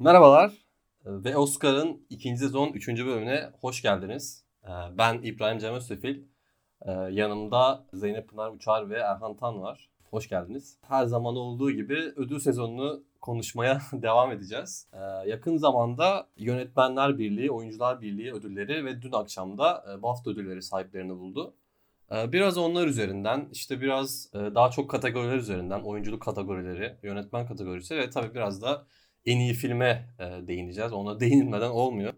Merhabalar 0.00 0.52
ve 1.06 1.36
Oscar'ın 1.36 2.06
ikinci 2.10 2.40
sezon 2.40 2.68
üçüncü 2.68 3.06
bölümüne 3.06 3.50
hoş 3.60 3.82
geldiniz. 3.82 4.44
Ee, 4.64 4.68
ben 4.98 5.20
İbrahim 5.22 5.58
Cem 5.58 5.74
Öztefil. 5.74 6.22
Ee, 6.82 6.92
yanımda 6.92 7.84
Zeynep 7.92 8.28
Pınar 8.28 8.50
Uçar 8.50 8.90
ve 8.90 8.98
Erhan 8.98 9.36
Tan 9.36 9.60
var. 9.60 9.88
Hoş 10.10 10.28
geldiniz. 10.28 10.78
Her 10.88 11.06
zaman 11.06 11.36
olduğu 11.36 11.70
gibi 11.70 12.12
ödül 12.16 12.38
sezonunu 12.38 13.04
konuşmaya 13.20 13.80
devam 13.92 14.32
edeceğiz. 14.32 14.86
Ee, 14.92 15.28
yakın 15.28 15.56
zamanda 15.56 16.26
Yönetmenler 16.36 17.18
Birliği, 17.18 17.50
Oyuncular 17.50 18.00
Birliği 18.00 18.32
ödülleri 18.32 18.84
ve 18.84 19.02
dün 19.02 19.12
akşam 19.12 19.58
da 19.58 19.84
e, 19.92 20.02
BAFTA 20.02 20.30
ödülleri 20.30 20.62
sahiplerini 20.62 21.18
buldu. 21.18 21.54
Biraz 22.12 22.58
onlar 22.58 22.86
üzerinden, 22.86 23.48
işte 23.52 23.80
biraz 23.80 24.30
e, 24.34 24.38
daha 24.38 24.70
çok 24.70 24.90
kategoriler 24.90 25.36
üzerinden, 25.36 25.80
oyunculuk 25.80 26.22
kategorileri, 26.22 26.96
yönetmen 27.02 27.46
kategorisi 27.46 27.96
ve 27.96 28.10
tabii 28.10 28.34
biraz 28.34 28.62
da 28.62 28.86
en 29.26 29.38
iyi 29.38 29.54
filme 29.54 30.08
e, 30.18 30.46
değineceğiz. 30.48 30.92
Ona 30.92 31.20
değinilmeden 31.20 31.70
olmuyor. 31.70 32.12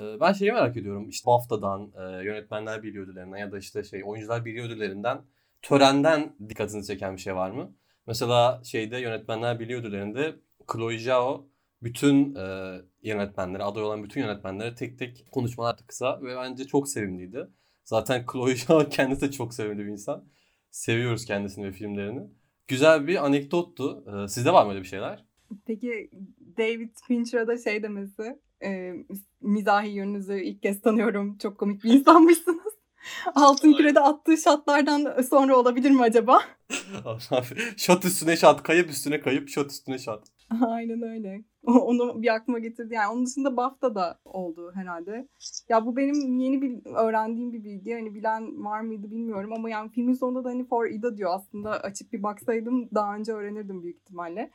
E, 0.00 0.20
ben 0.20 0.32
şeyi 0.32 0.52
merak 0.52 0.76
ediyorum. 0.76 1.08
İşte 1.08 1.26
BAFTA'dan, 1.26 1.92
e, 1.98 2.24
Yönetmenler 2.24 2.82
Birliği 2.82 3.00
ödüllerinden 3.00 3.38
ya 3.38 3.52
da 3.52 3.58
işte 3.58 3.84
şey 3.84 4.02
Oyuncular 4.04 4.44
Birliği 4.44 4.62
ödüllerinden 4.62 5.22
törenden 5.62 6.36
dikkatinizi 6.48 6.92
çeken 6.92 7.16
bir 7.16 7.20
şey 7.20 7.34
var 7.34 7.50
mı? 7.50 7.74
Mesela 8.06 8.60
şeyde 8.64 8.98
Yönetmenler 8.98 9.60
Birliği 9.60 9.76
ödüllerinde 9.76 10.36
Chloe 10.72 10.98
Zhao 10.98 11.48
bütün 11.82 12.34
e, 12.34 12.76
yönetmenlere, 13.02 13.62
aday 13.62 13.82
olan 13.82 14.04
bütün 14.04 14.20
yönetmenlere 14.20 14.74
tek 14.74 14.98
tek 14.98 15.26
konuşmalar 15.32 15.76
kısa 15.86 16.22
ve 16.22 16.36
bence 16.36 16.64
çok 16.64 16.88
sevimliydi. 16.88 17.48
Zaten 17.84 18.24
Chloe 18.32 18.56
Zhao 18.56 18.88
kendisi 18.88 19.20
de 19.20 19.30
çok 19.30 19.54
sevimli 19.54 19.86
bir 19.86 19.90
insan. 19.90 20.24
Seviyoruz 20.70 21.24
kendisini 21.24 21.66
ve 21.66 21.72
filmlerini. 21.72 22.30
Güzel 22.68 23.06
bir 23.06 23.24
anekdottu. 23.24 24.04
E, 24.24 24.28
sizde 24.28 24.52
var 24.52 24.64
mı 24.64 24.70
öyle 24.70 24.80
bir 24.82 24.86
şeyler? 24.86 25.24
Peki 25.66 26.10
David 26.58 26.90
Fincher'a 27.08 27.46
da 27.46 27.58
şey 27.58 27.82
demesi, 27.82 28.40
e, 28.64 28.92
mizahi 29.40 29.88
yönünüzü 29.88 30.40
ilk 30.40 30.62
kez 30.62 30.80
tanıyorum, 30.80 31.38
çok 31.38 31.58
komik 31.58 31.84
bir 31.84 31.92
insanmışsınız. 31.92 32.76
Altın 33.34 33.72
kürede 33.72 34.00
attığı 34.00 34.36
şatlardan 34.36 35.22
sonra 35.22 35.56
olabilir 35.56 35.90
mi 35.90 36.02
acaba? 36.02 36.40
şat 37.76 38.04
üstüne 38.04 38.36
şat, 38.36 38.62
kayıp 38.62 38.90
üstüne 38.90 39.20
kayıp, 39.20 39.48
şat 39.48 39.70
üstüne 39.70 39.98
şat. 39.98 40.24
Aynen 40.66 41.02
öyle. 41.02 41.44
Onu 41.66 42.22
bir 42.22 42.34
aklıma 42.34 42.58
getirdi. 42.58 42.94
Yani 42.94 43.12
onun 43.12 43.26
dışında 43.26 43.56
BAFTA 43.56 43.94
da 43.94 44.18
oldu 44.24 44.72
herhalde. 44.74 45.28
Ya 45.68 45.86
bu 45.86 45.96
benim 45.96 46.38
yeni 46.38 46.62
bir 46.62 46.86
öğrendiğim 46.94 47.52
bir 47.52 47.64
bilgi. 47.64 47.94
Hani 47.94 48.14
bilen 48.14 48.64
var 48.64 48.80
mıydı 48.80 49.10
bilmiyorum 49.10 49.52
ama 49.52 49.70
yani 49.70 49.90
filmin 49.90 50.14
sonunda 50.14 50.44
da 50.44 50.48
hani 50.48 50.66
for 50.66 50.86
Ida 50.86 51.16
diyor. 51.16 51.30
Aslında 51.34 51.70
açıp 51.70 52.12
bir 52.12 52.22
baksaydım 52.22 52.88
daha 52.94 53.14
önce 53.14 53.32
öğrenirdim 53.32 53.82
büyük 53.82 53.96
ihtimalle. 53.96 54.50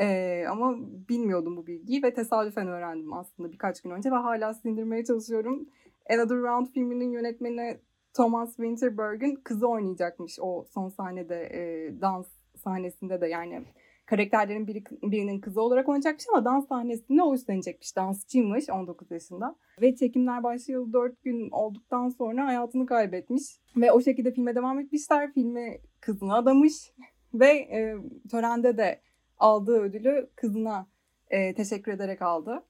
Ee, 0.00 0.44
ama 0.50 0.76
bilmiyordum 1.08 1.56
bu 1.56 1.66
bilgiyi 1.66 2.02
ve 2.02 2.14
tesadüfen 2.14 2.68
öğrendim 2.68 3.12
aslında 3.12 3.52
birkaç 3.52 3.80
gün 3.80 3.90
önce 3.90 4.10
ve 4.10 4.14
hala 4.14 4.54
sindirmeye 4.54 5.04
çalışıyorum. 5.04 5.68
Another 6.10 6.36
Round 6.36 6.66
filminin 6.66 7.10
yönetmeni 7.10 7.80
Thomas 8.14 8.56
Winterberg'in 8.56 9.34
kızı 9.34 9.68
oynayacakmış 9.68 10.38
o 10.40 10.64
son 10.74 10.88
sahnede 10.88 11.48
e, 11.52 11.92
dans 12.00 12.26
sahnesinde 12.56 13.20
de 13.20 13.26
yani 13.26 13.64
karakterlerin 14.06 14.66
biri, 14.66 14.84
birinin 15.02 15.40
kızı 15.40 15.60
olarak 15.62 15.88
oynayacakmış 15.88 16.24
ama 16.32 16.44
dans 16.44 16.68
sahnesinde 16.68 17.22
o 17.22 17.34
üstlenecekmiş. 17.34 17.96
Dansçıymış 17.96 18.70
19 18.70 19.10
yaşında. 19.10 19.56
Ve 19.80 19.96
çekimler 19.96 20.42
başlayalı 20.42 20.92
4 20.92 21.22
gün 21.22 21.50
olduktan 21.50 22.08
sonra 22.08 22.46
hayatını 22.46 22.86
kaybetmiş. 22.86 23.42
Ve 23.76 23.92
o 23.92 24.00
şekilde 24.00 24.32
filme 24.32 24.54
devam 24.54 24.80
etmişler. 24.80 25.32
Filmi 25.32 25.80
kızına 26.00 26.36
adamış. 26.36 26.92
Ve 27.34 27.48
e, 27.48 27.96
törende 28.30 28.76
de 28.76 29.00
aldığı 29.38 29.80
ödülü 29.80 30.30
kızına 30.36 30.86
e, 31.30 31.54
teşekkür 31.54 31.92
ederek 31.92 32.22
aldı. 32.22 32.62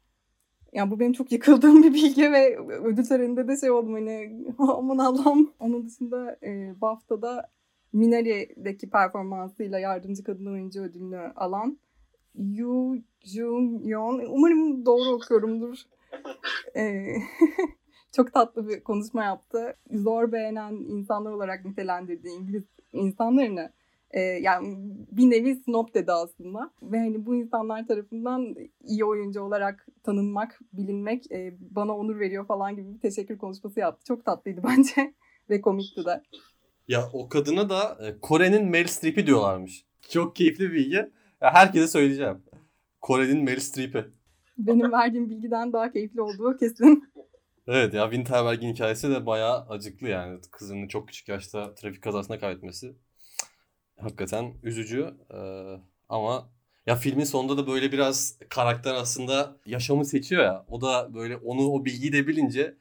Yani 0.72 0.90
bu 0.90 1.00
benim 1.00 1.12
çok 1.12 1.32
yıkıldığım 1.32 1.82
bir 1.82 1.94
bilgi 1.94 2.32
ve 2.32 2.58
ödül 2.58 3.04
töreninde 3.04 3.48
de 3.48 3.56
şey 3.56 3.70
oldum 3.70 3.94
hani 3.94 4.44
aman 4.58 4.98
Allah'ım. 4.98 5.52
Onun 5.60 5.86
dışında 5.86 6.38
e, 6.42 6.80
BAFTA'da 6.80 7.50
Minari'deki 7.92 8.90
performansıyla 8.90 9.78
yardımcı 9.78 10.24
kadın 10.24 10.46
oyuncu 10.46 10.82
ödülünü 10.82 11.32
alan 11.36 11.78
Yu 12.34 13.02
Jung 13.24 13.86
Yeon. 13.86 14.22
Umarım 14.28 14.86
doğru 14.86 15.08
okuyorumdur. 15.08 15.78
Ee, 16.76 17.16
çok 18.12 18.32
tatlı 18.32 18.68
bir 18.68 18.84
konuşma 18.84 19.24
yaptı. 19.24 19.76
Zor 19.90 20.32
beğenen 20.32 20.72
insanlar 20.72 21.32
olarak 21.32 21.64
nitelendirdiği 21.64 22.38
İngiliz 22.38 22.64
insanlarını 22.92 23.72
e, 24.10 24.20
yani 24.20 24.76
bir 25.12 25.30
nevi 25.30 25.56
snob 25.56 25.94
dedi 25.94 26.12
aslında. 26.12 26.70
Ve 26.82 26.98
hani 26.98 27.26
bu 27.26 27.34
insanlar 27.34 27.86
tarafından 27.86 28.54
iyi 28.84 29.04
oyuncu 29.04 29.42
olarak 29.42 29.86
tanınmak, 30.02 30.60
bilinmek 30.72 31.32
e, 31.32 31.54
bana 31.60 31.96
onur 31.96 32.20
veriyor 32.20 32.46
falan 32.46 32.76
gibi 32.76 32.94
bir 32.94 33.00
teşekkür 33.00 33.38
konuşması 33.38 33.80
yaptı. 33.80 34.04
Çok 34.04 34.24
tatlıydı 34.24 34.60
bence 34.68 35.14
ve 35.50 35.60
komikti 35.60 36.04
de. 36.04 36.22
Ya 36.88 37.08
o 37.12 37.28
kadına 37.28 37.70
da 37.70 37.98
e, 38.06 38.20
Kore'nin 38.20 38.64
Meryl 38.68 38.88
Streep'i 38.88 39.26
diyorlarmış. 39.26 39.84
Çok 40.08 40.36
keyifli 40.36 40.64
bir 40.64 40.72
bilgi. 40.72 40.96
Ya 41.40 41.54
herkese 41.54 41.88
söyleyeceğim. 41.88 42.42
Kore'nin 43.00 43.44
Meryl 43.44 43.60
Streep'i. 43.60 44.04
Benim 44.58 44.92
verdiğim 44.92 45.30
bilgiden 45.30 45.72
daha 45.72 45.92
keyifli 45.92 46.20
olduğu 46.20 46.56
kesin. 46.56 47.04
Evet 47.66 47.94
ya 47.94 48.10
Winterberg'in 48.10 48.72
hikayesi 48.72 49.10
de 49.10 49.26
bayağı 49.26 49.66
acıklı 49.68 50.08
yani. 50.08 50.40
Kızını 50.50 50.88
çok 50.88 51.08
küçük 51.08 51.28
yaşta 51.28 51.74
trafik 51.74 52.02
kazasına 52.02 52.38
kaybetmesi. 52.38 52.94
Hakikaten 54.00 54.54
üzücü. 54.62 55.14
Ee, 55.34 55.74
ama 56.08 56.48
ya 56.86 56.96
filmin 56.96 57.24
sonunda 57.24 57.56
da 57.56 57.66
böyle 57.66 57.92
biraz 57.92 58.38
karakter 58.48 58.94
aslında 58.94 59.56
yaşamı 59.66 60.04
seçiyor 60.04 60.44
ya. 60.44 60.64
O 60.68 60.80
da 60.80 61.14
böyle 61.14 61.36
onu 61.36 61.70
o 61.70 61.84
bilgiyi 61.84 62.12
de 62.12 62.26
bilince 62.26 62.74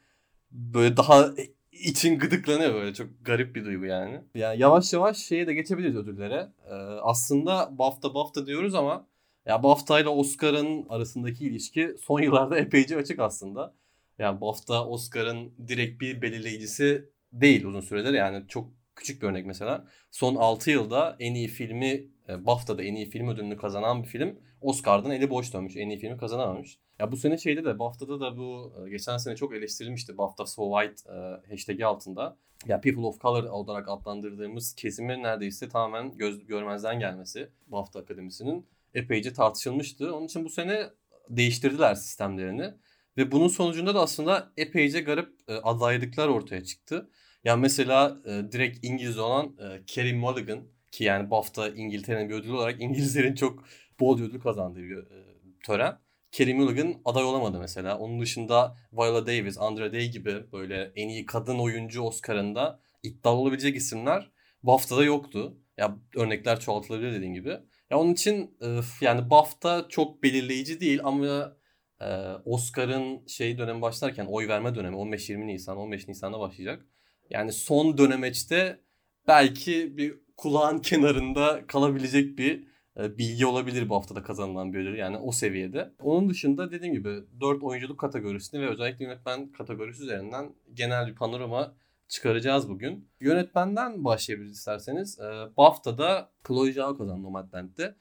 böyle 0.52 0.98
daha 0.98 1.30
için 1.72 2.20
gıdıklanıyor 2.20 2.74
böyle. 2.74 2.94
Çok 2.94 3.08
garip 3.22 3.56
bir 3.56 3.66
duygu 3.66 3.86
yani. 3.86 4.22
Yani 4.36 4.62
yavaş 4.62 4.94
yavaş 4.94 5.18
şeye 5.18 5.48
de 5.48 5.54
geçebiliriz 5.54 5.96
ödüllere. 5.96 6.52
Ee, 6.70 6.74
aslında 7.02 7.78
BAFTA 7.80 8.14
BAFTA 8.14 8.46
diyoruz 8.46 8.76
ama 8.76 9.08
ya 9.46 9.64
BAFTA 9.64 10.00
ile 10.00 10.10
Oscar'ın 10.10 10.86
arasındaki 10.90 11.46
ilişki 11.48 11.96
son 12.02 12.22
yıllarda 12.22 12.58
epeyce 12.58 12.98
açık 12.98 13.20
aslında. 13.20 13.74
Yani 14.20 14.42
BAFTA 14.42 14.88
Oscar'ın 14.88 15.52
direkt 15.68 16.02
bir 16.02 16.22
belirleyicisi 16.22 17.10
değil 17.34 17.66
uzun 17.66 17.82
süredir. 17.82 18.14
Yani 18.14 18.48
çok 18.48 18.77
küçük 18.98 19.22
bir 19.22 19.28
örnek 19.28 19.46
mesela. 19.46 19.86
Son 20.12 20.36
6 20.36 20.72
yılda 20.72 21.16
en 21.20 21.34
iyi 21.34 21.48
filmi 21.48 22.08
e, 22.30 22.46
BAFTA'da 22.46 22.84
en 22.84 22.96
iyi 22.96 23.10
film 23.10 23.28
ödülünü 23.28 23.58
kazanan 23.58 24.04
bir 24.04 24.08
film 24.08 24.40
Oscar'dan 24.62 25.12
eli 25.12 25.30
boş 25.30 25.54
dönmüş. 25.54 25.78
En 25.78 25.90
iyi 25.90 26.00
filmi 26.00 26.18
kazanamamış. 26.18 26.78
Ya 27.00 27.12
bu 27.12 27.18
sene 27.18 27.38
şeyde 27.38 27.66
de 27.66 27.80
BAFTA'da 27.80 28.20
da 28.20 28.38
bu 28.38 28.74
e, 28.86 28.90
geçen 28.90 29.18
sene 29.18 29.36
çok 29.36 29.56
eleştirilmişti 29.56 30.18
BAFTA 30.18 30.46
So 30.46 30.80
White 30.80 31.14
e, 31.14 31.52
hashtag'i 31.52 31.86
altında. 31.86 32.38
Ya 32.66 32.82
People 32.82 33.06
of 33.06 33.22
Color 33.22 33.44
olarak 33.44 33.90
adlandırdığımız 33.90 34.76
kesimin 34.76 35.24
neredeyse 35.24 35.70
tamamen 35.70 36.18
göz 36.18 36.46
görmezden 36.46 37.00
gelmesi 37.00 37.50
BAFTA 37.68 38.00
Akademisi'nin 38.00 38.68
epeyce 38.94 39.34
tartışılmıştı. 39.34 40.16
Onun 40.16 40.26
için 40.26 40.46
bu 40.46 40.50
sene 40.50 40.90
değiştirdiler 41.30 41.96
sistemlerini. 41.96 42.74
Ve 43.18 43.32
bunun 43.32 43.48
sonucunda 43.48 43.96
da 43.96 44.02
aslında 44.02 44.52
epeyce 44.58 45.02
garip 45.02 45.30
e, 45.48 45.54
adaylıklar 45.54 46.28
ortaya 46.28 46.64
çıktı. 46.64 47.10
Yani 47.48 47.62
mesela 47.62 48.18
e, 48.26 48.52
direkt 48.52 48.86
İngiliz 48.86 49.18
olan 49.18 49.46
e, 49.46 49.86
Kerry 49.86 50.14
Mulligan 50.14 50.64
ki 50.92 51.04
yani 51.04 51.32
BAFTA 51.32 51.70
İngiltere'nin 51.70 52.30
bir 52.30 52.36
ödülü 52.36 52.54
olarak 52.54 52.82
İngilizlerin 52.82 53.36
çok 53.36 53.64
bol 54.00 54.22
ödül 54.22 54.40
kazandığı 54.40 54.84
bir 54.84 54.98
e, 54.98 55.26
tören. 55.66 56.00
Kerry 56.32 56.54
Mulligan 56.54 57.02
aday 57.06 57.24
olamadı 57.24 57.60
mesela. 57.60 57.98
Onun 57.98 58.22
dışında 58.22 58.78
Viola 58.94 59.28
Davis, 59.28 59.58
Andra 59.58 59.94
Day 59.94 60.10
gibi 60.12 60.52
böyle 60.52 60.92
en 60.96 61.10
iyi 61.10 61.26
kadın 61.26 61.60
oyuncu 61.60 62.02
Oscar'ında 62.02 62.80
iddialı 63.04 63.38
olabilecek 63.38 63.76
isimler 63.76 64.32
BAFTA'da 64.64 65.04
yoktu. 65.04 65.58
Ya 65.78 65.98
örnekler 66.16 66.60
çoğaltılabilir 66.60 67.14
dediğin 67.14 67.34
gibi. 67.34 67.60
Ya 67.90 68.00
onun 68.00 68.14
için 68.14 68.58
e, 68.62 68.80
yani 69.02 69.30
BAFTA 69.30 69.86
çok 69.90 70.24
belirleyici 70.24 70.80
değil 70.80 71.00
ama 71.04 71.58
e, 72.02 72.08
Oscar'ın 72.46 73.28
şey 73.28 73.58
dönemi 73.58 73.82
başlarken 73.82 74.26
oy 74.26 74.48
verme 74.48 74.76
dönemi 74.76 74.96
15-20 74.96 75.48
Nisan 75.48 75.78
15 75.78 76.08
Nisan'da 76.08 76.40
başlayacak. 76.40 76.86
Yani 77.30 77.52
son 77.52 77.98
dönemeçte 77.98 78.80
belki 79.28 79.98
bir 79.98 80.16
kulağın 80.38 80.80
kenarında 80.80 81.68
kalabilecek 81.68 82.38
bir 82.38 82.68
e, 83.00 83.18
bilgi 83.18 83.46
olabilir 83.46 83.90
bu 83.90 83.96
haftada 83.96 84.24
kazanılan 84.24 84.74
bir 84.74 84.80
ödül. 84.80 84.98
Yani 84.98 85.18
o 85.18 85.32
seviyede. 85.32 85.94
Onun 86.00 86.30
dışında 86.30 86.72
dediğim 86.72 86.94
gibi 86.94 87.10
4 87.42 87.64
oyunculuk 87.64 88.00
kategorisini 88.00 88.62
ve 88.62 88.70
özellikle 88.70 89.06
yönetmen 89.06 89.52
kategorisi 89.52 90.04
üzerinden 90.04 90.54
genel 90.74 91.08
bir 91.08 91.16
panorama 91.16 91.74
çıkaracağız 92.08 92.70
bugün. 92.70 93.10
Yönetmenden 93.20 94.04
başlayabiliriz 94.04 94.58
isterseniz. 94.58 95.20
E, 95.20 95.24
BAFTA'da 95.58 96.32
Chloe 96.48 96.72
Zhao 96.72 96.98
kazandı 96.98 97.24
Nomadland'de. 97.24 97.96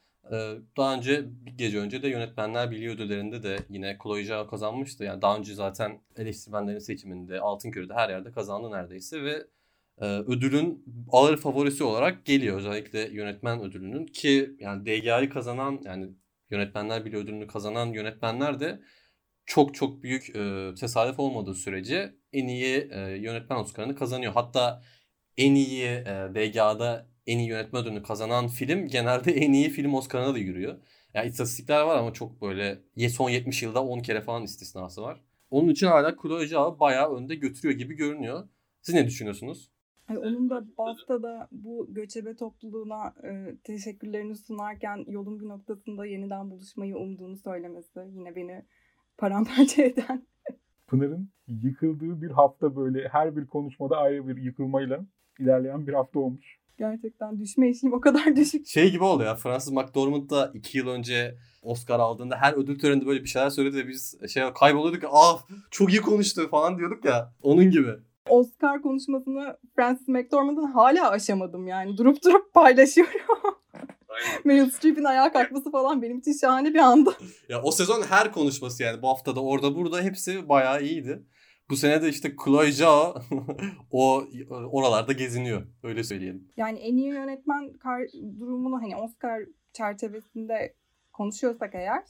Daha 0.76 0.94
önce 0.94 1.24
bir 1.46 1.50
gece 1.50 1.78
önce 1.78 2.02
de 2.02 2.08
Yönetmenler 2.08 2.70
Birliği 2.70 2.90
ödüllerinde 2.90 3.42
de 3.42 3.58
yine 3.68 3.98
Chloe 4.02 4.24
Zhao 4.24 4.46
kazanmıştı. 4.46 5.04
Yani 5.04 5.22
daha 5.22 5.38
önce 5.38 5.54
zaten 5.54 6.00
eleştirmenlerin 6.16 6.78
seçiminde, 6.78 7.40
Altın 7.40 7.70
Küre'de 7.70 7.94
her 7.94 8.08
yerde 8.08 8.32
kazandı 8.32 8.70
neredeyse 8.70 9.22
ve 9.22 9.46
ödülün 10.00 10.84
ağır 11.12 11.36
favorisi 11.36 11.84
olarak 11.84 12.24
geliyor 12.24 12.56
özellikle 12.56 13.00
yönetmen 13.00 13.60
ödülünün 13.60 14.06
ki 14.06 14.56
yani 14.60 14.86
DGA'yı 14.86 15.30
kazanan 15.30 15.80
yani 15.84 16.10
Yönetmenler 16.50 17.04
bile 17.04 17.16
ödülünü 17.16 17.46
kazanan 17.46 17.86
yönetmenler 17.86 18.60
de 18.60 18.80
çok 19.46 19.74
çok 19.74 20.02
büyük 20.02 20.36
e, 20.36 20.74
tesadüf 20.80 21.18
olmadığı 21.18 21.54
sürece 21.54 22.14
en 22.32 22.46
iyi 22.48 22.88
e, 22.92 23.00
yönetmen 23.00 23.56
Oscar'ını 23.56 23.96
kazanıyor. 23.96 24.32
Hatta 24.32 24.82
en 25.36 25.54
iyi 25.54 25.84
e, 25.84 26.28
DGA'da 26.34 27.08
en 27.26 27.38
iyi 27.38 27.48
yönetmen 27.48 27.82
ödülünü 27.82 28.02
kazanan 28.02 28.48
film 28.48 28.86
genelde 28.86 29.32
en 29.32 29.52
iyi 29.52 29.70
film 29.70 29.94
Oscar'ına 29.94 30.34
da 30.34 30.38
yürüyor. 30.38 30.76
Yani 31.14 31.28
istatistikler 31.28 31.82
var 31.82 31.98
ama 31.98 32.12
çok 32.12 32.42
böyle 32.42 32.78
son 33.08 33.30
70 33.30 33.62
yılda 33.62 33.84
10 33.84 34.00
kere 34.00 34.20
falan 34.20 34.42
istisnası 34.42 35.02
var. 35.02 35.20
Onun 35.50 35.68
için 35.68 35.86
hala 35.86 36.16
Chloe 36.22 36.46
Zhao 36.46 36.80
bayağı 36.80 37.14
önde 37.16 37.34
götürüyor 37.34 37.78
gibi 37.78 37.94
görünüyor. 37.94 38.48
Siz 38.82 38.94
ne 38.94 39.06
düşünüyorsunuz? 39.06 39.70
Ay, 40.08 40.18
onun 40.18 40.50
da 40.50 40.64
BAFTA'da 40.78 41.48
bu 41.52 41.86
göçebe 41.90 42.36
topluluğuna 42.36 43.14
e, 43.24 43.56
teşekkürlerini 43.64 44.36
sunarken 44.36 45.04
yolun 45.08 45.40
bir 45.40 45.48
noktasında 45.48 46.06
yeniden 46.06 46.50
buluşmayı 46.50 46.96
umduğunu 46.96 47.36
söylemesi 47.36 48.00
yine 48.14 48.36
beni 48.36 48.62
paramparça 49.18 49.82
eden. 49.82 50.26
Pınar'ın 50.86 51.28
yıkıldığı 51.48 52.22
bir 52.22 52.30
hafta 52.30 52.76
böyle 52.76 53.08
her 53.08 53.36
bir 53.36 53.46
konuşmada 53.46 53.96
ayrı 53.96 54.28
bir 54.28 54.36
yıkılmayla 54.36 55.06
ilerleyen 55.38 55.86
bir 55.86 55.92
hafta 55.92 56.18
olmuş. 56.18 56.58
Gerçekten 56.78 57.40
düşme 57.40 57.68
eşiğim 57.68 57.94
o 57.94 58.00
kadar 58.00 58.36
düşük. 58.36 58.66
Şey 58.66 58.90
gibi 58.90 59.04
oldu 59.04 59.22
ya 59.22 59.34
Francis 59.34 59.72
McDormand 59.72 60.30
da 60.30 60.50
iki 60.54 60.78
yıl 60.78 60.88
önce 60.88 61.34
Oscar 61.62 62.00
aldığında 62.00 62.36
her 62.36 62.52
ödül 62.52 62.78
töreninde 62.78 63.06
böyle 63.06 63.22
bir 63.22 63.28
şeyler 63.28 63.50
söyledi 63.50 63.76
de 63.76 63.88
biz 63.88 64.18
şey 64.32 64.42
kayboluyorduk. 64.60 65.02
Ah 65.12 65.42
çok 65.70 65.92
iyi 65.92 66.00
konuştu 66.00 66.48
falan 66.50 66.78
diyorduk 66.78 67.04
ya. 67.04 67.32
Onun 67.42 67.70
gibi. 67.70 67.90
Oscar 68.28 68.82
konuşmasını 68.82 69.56
Francis 69.76 70.08
McDormand'ın 70.08 70.72
hala 70.72 71.10
aşamadım 71.10 71.66
yani. 71.66 71.96
Durup 71.96 72.24
durup 72.24 72.54
paylaşıyorum. 72.54 73.12
Meryl 74.44 74.70
Streep'in 74.70 75.04
ayağa 75.04 75.32
kalkması 75.32 75.70
falan 75.70 76.02
benim 76.02 76.18
için 76.18 76.32
şahane 76.32 76.74
bir 76.74 76.78
anda. 76.78 77.12
ya 77.48 77.62
o 77.62 77.70
sezon 77.70 78.02
her 78.02 78.32
konuşması 78.32 78.82
yani 78.82 79.02
bu 79.02 79.08
haftada 79.08 79.40
orada 79.40 79.74
burada 79.76 80.02
hepsi 80.02 80.48
bayağı 80.48 80.82
iyiydi. 80.82 81.22
Bu 81.70 81.76
sene 81.76 82.02
de 82.02 82.08
işte 82.08 82.34
Chloe 82.44 82.72
Zhao 82.72 83.14
o 83.90 84.24
oralarda 84.50 85.12
geziniyor. 85.12 85.66
Öyle 85.82 86.04
söyleyelim. 86.04 86.48
Yani 86.56 86.78
en 86.78 86.96
iyi 86.96 87.08
yönetmen 87.08 87.72
durumunu 88.40 88.82
hani 88.82 88.96
Oscar 88.96 89.42
çerçevesinde 89.72 90.74
konuşuyorsak 91.12 91.74
eğer 91.74 92.02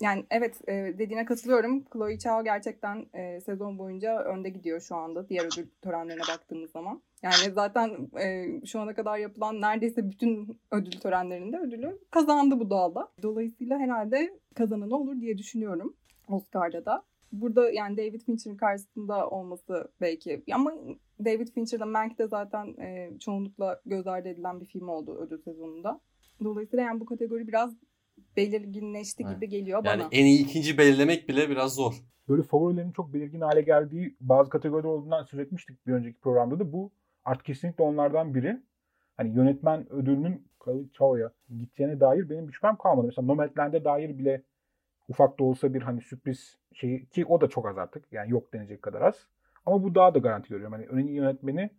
yani 0.00 0.24
evet 0.30 0.60
e, 0.68 0.72
dediğine 0.72 1.24
katılıyorum. 1.24 1.84
Chloe 1.92 2.18
Zhao 2.18 2.44
gerçekten 2.44 3.06
e, 3.14 3.40
sezon 3.40 3.78
boyunca 3.78 4.18
önde 4.18 4.48
gidiyor 4.48 4.80
şu 4.80 4.96
anda 4.96 5.28
diğer 5.28 5.44
ödül 5.44 5.70
törenlerine 5.82 6.22
baktığımız 6.30 6.70
zaman. 6.70 7.02
Yani 7.22 7.52
zaten 7.54 8.08
e, 8.20 8.46
şu 8.66 8.80
ana 8.80 8.94
kadar 8.94 9.18
yapılan 9.18 9.60
neredeyse 9.60 10.10
bütün 10.10 10.60
ödül 10.70 11.00
törenlerinde 11.00 11.58
ödülü 11.58 11.98
kazandı 12.10 12.60
bu 12.60 12.70
dalda. 12.70 13.12
Dolayısıyla 13.22 13.78
herhalde 13.78 14.40
kazananı 14.54 14.96
olur 14.96 15.20
diye 15.20 15.38
düşünüyorum 15.38 15.96
Oscar'da 16.28 16.84
da. 16.84 17.02
Burada 17.40 17.70
yani 17.70 17.96
David 17.96 18.20
Fincher'ın 18.20 18.56
karşısında 18.56 19.28
olması 19.30 19.92
belki 20.00 20.42
ama 20.54 20.72
David 21.24 21.48
Fincher'da 21.48 21.86
Mank 21.86 22.18
de 22.18 22.28
zaten 22.28 22.66
e, 22.66 23.18
çoğunlukla 23.18 23.80
göz 23.86 24.06
ardı 24.06 24.28
edilen 24.28 24.60
bir 24.60 24.66
film 24.66 24.88
oldu 24.88 25.18
ödül 25.20 25.38
sezonunda. 25.38 26.00
Dolayısıyla 26.44 26.84
yani 26.84 27.00
bu 27.00 27.04
kategori 27.04 27.48
biraz 27.48 27.74
belirginleşti 28.36 29.24
gibi 29.24 29.48
geliyor 29.48 29.84
bana. 29.84 29.90
Yani 29.90 30.04
en 30.12 30.24
iyi 30.24 30.44
ikinci 30.44 30.78
belirlemek 30.78 31.28
bile 31.28 31.50
biraz 31.50 31.74
zor. 31.74 31.94
Böyle 32.28 32.42
favorilerin 32.42 32.92
çok 32.92 33.14
belirgin 33.14 33.40
hale 33.40 33.62
geldiği 33.62 34.16
bazı 34.20 34.50
kategoriler 34.50 34.88
olduğundan 34.88 35.24
söz 35.24 35.40
etmiştik 35.40 35.86
bir 35.86 35.92
önceki 35.92 36.20
programda 36.20 36.58
da. 36.58 36.72
Bu 36.72 36.90
artık 37.24 37.44
kesinlikle 37.44 37.84
onlardan 37.84 38.34
biri. 38.34 38.60
Hani 39.16 39.36
yönetmen 39.36 39.92
ödülünün 39.92 40.48
Chao'ya 40.98 41.32
gideceğine 41.48 42.00
dair 42.00 42.30
benim 42.30 42.48
bir 42.48 42.52
şüphem 42.52 42.76
kalmadı. 42.76 43.06
Mesela 43.06 43.26
Nomadland'e 43.26 43.84
dair 43.84 44.18
bile 44.18 44.42
ufak 45.08 45.38
da 45.38 45.44
olsa 45.44 45.74
bir 45.74 45.82
hani 45.82 46.00
sürpriz 46.00 46.56
şeyi 46.74 47.06
ki 47.06 47.26
o 47.26 47.40
da 47.40 47.48
çok 47.48 47.66
az 47.66 47.78
artık. 47.78 48.12
Yani 48.12 48.30
yok 48.30 48.52
denecek 48.52 48.82
kadar 48.82 49.00
az. 49.00 49.14
Ama 49.66 49.82
bu 49.82 49.94
daha 49.94 50.14
da 50.14 50.18
garanti 50.18 50.48
görüyorum. 50.48 50.72
Hani 50.72 50.86
önemli 50.86 51.12
yönetmeni 51.12 51.70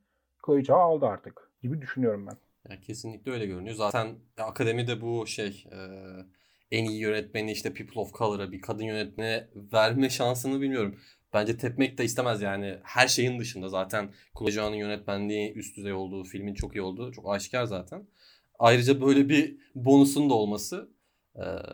Zhao 0.47 0.79
aldı 0.79 1.05
artık 1.05 1.51
gibi 1.61 1.81
düşünüyorum 1.81 2.27
ben. 2.27 2.37
Ya 2.69 2.81
kesinlikle 2.81 3.31
öyle 3.31 3.45
görünüyor. 3.45 3.75
Zaten 3.75 4.15
akademide 4.37 5.01
bu 5.01 5.27
şey 5.27 5.65
e, 5.71 5.79
en 6.71 6.85
iyi 6.85 6.99
yönetmeni 6.99 7.51
işte 7.51 7.73
People 7.73 8.01
of 8.01 8.13
Color'a 8.13 8.51
bir 8.51 8.61
kadın 8.61 8.83
yönetmene 8.83 9.47
verme 9.73 10.09
şansını 10.09 10.61
bilmiyorum. 10.61 10.95
Bence 11.33 11.57
tepmek 11.57 11.97
de 11.97 12.03
istemez 12.03 12.41
yani. 12.41 12.79
Her 12.83 13.07
şeyin 13.07 13.39
dışında 13.39 13.69
zaten 13.69 14.09
Kulacağı'nın 14.33 14.75
yönetmenliği 14.75 15.53
üst 15.53 15.77
düzey 15.77 15.93
olduğu, 15.93 16.23
filmin 16.23 16.53
çok 16.53 16.75
iyi 16.75 16.81
olduğu 16.81 17.11
çok 17.11 17.33
aşikar 17.33 17.65
zaten. 17.65 18.07
Ayrıca 18.59 19.01
böyle 19.01 19.29
bir 19.29 19.57
bonusun 19.75 20.29
da 20.29 20.33
olması 20.33 20.89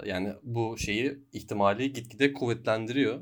yani 0.06 0.34
bu 0.44 0.78
şeyi 0.78 1.20
ihtimali 1.34 1.94
gitgide 1.94 2.34
kuvvetlendiriyor. 2.34 3.20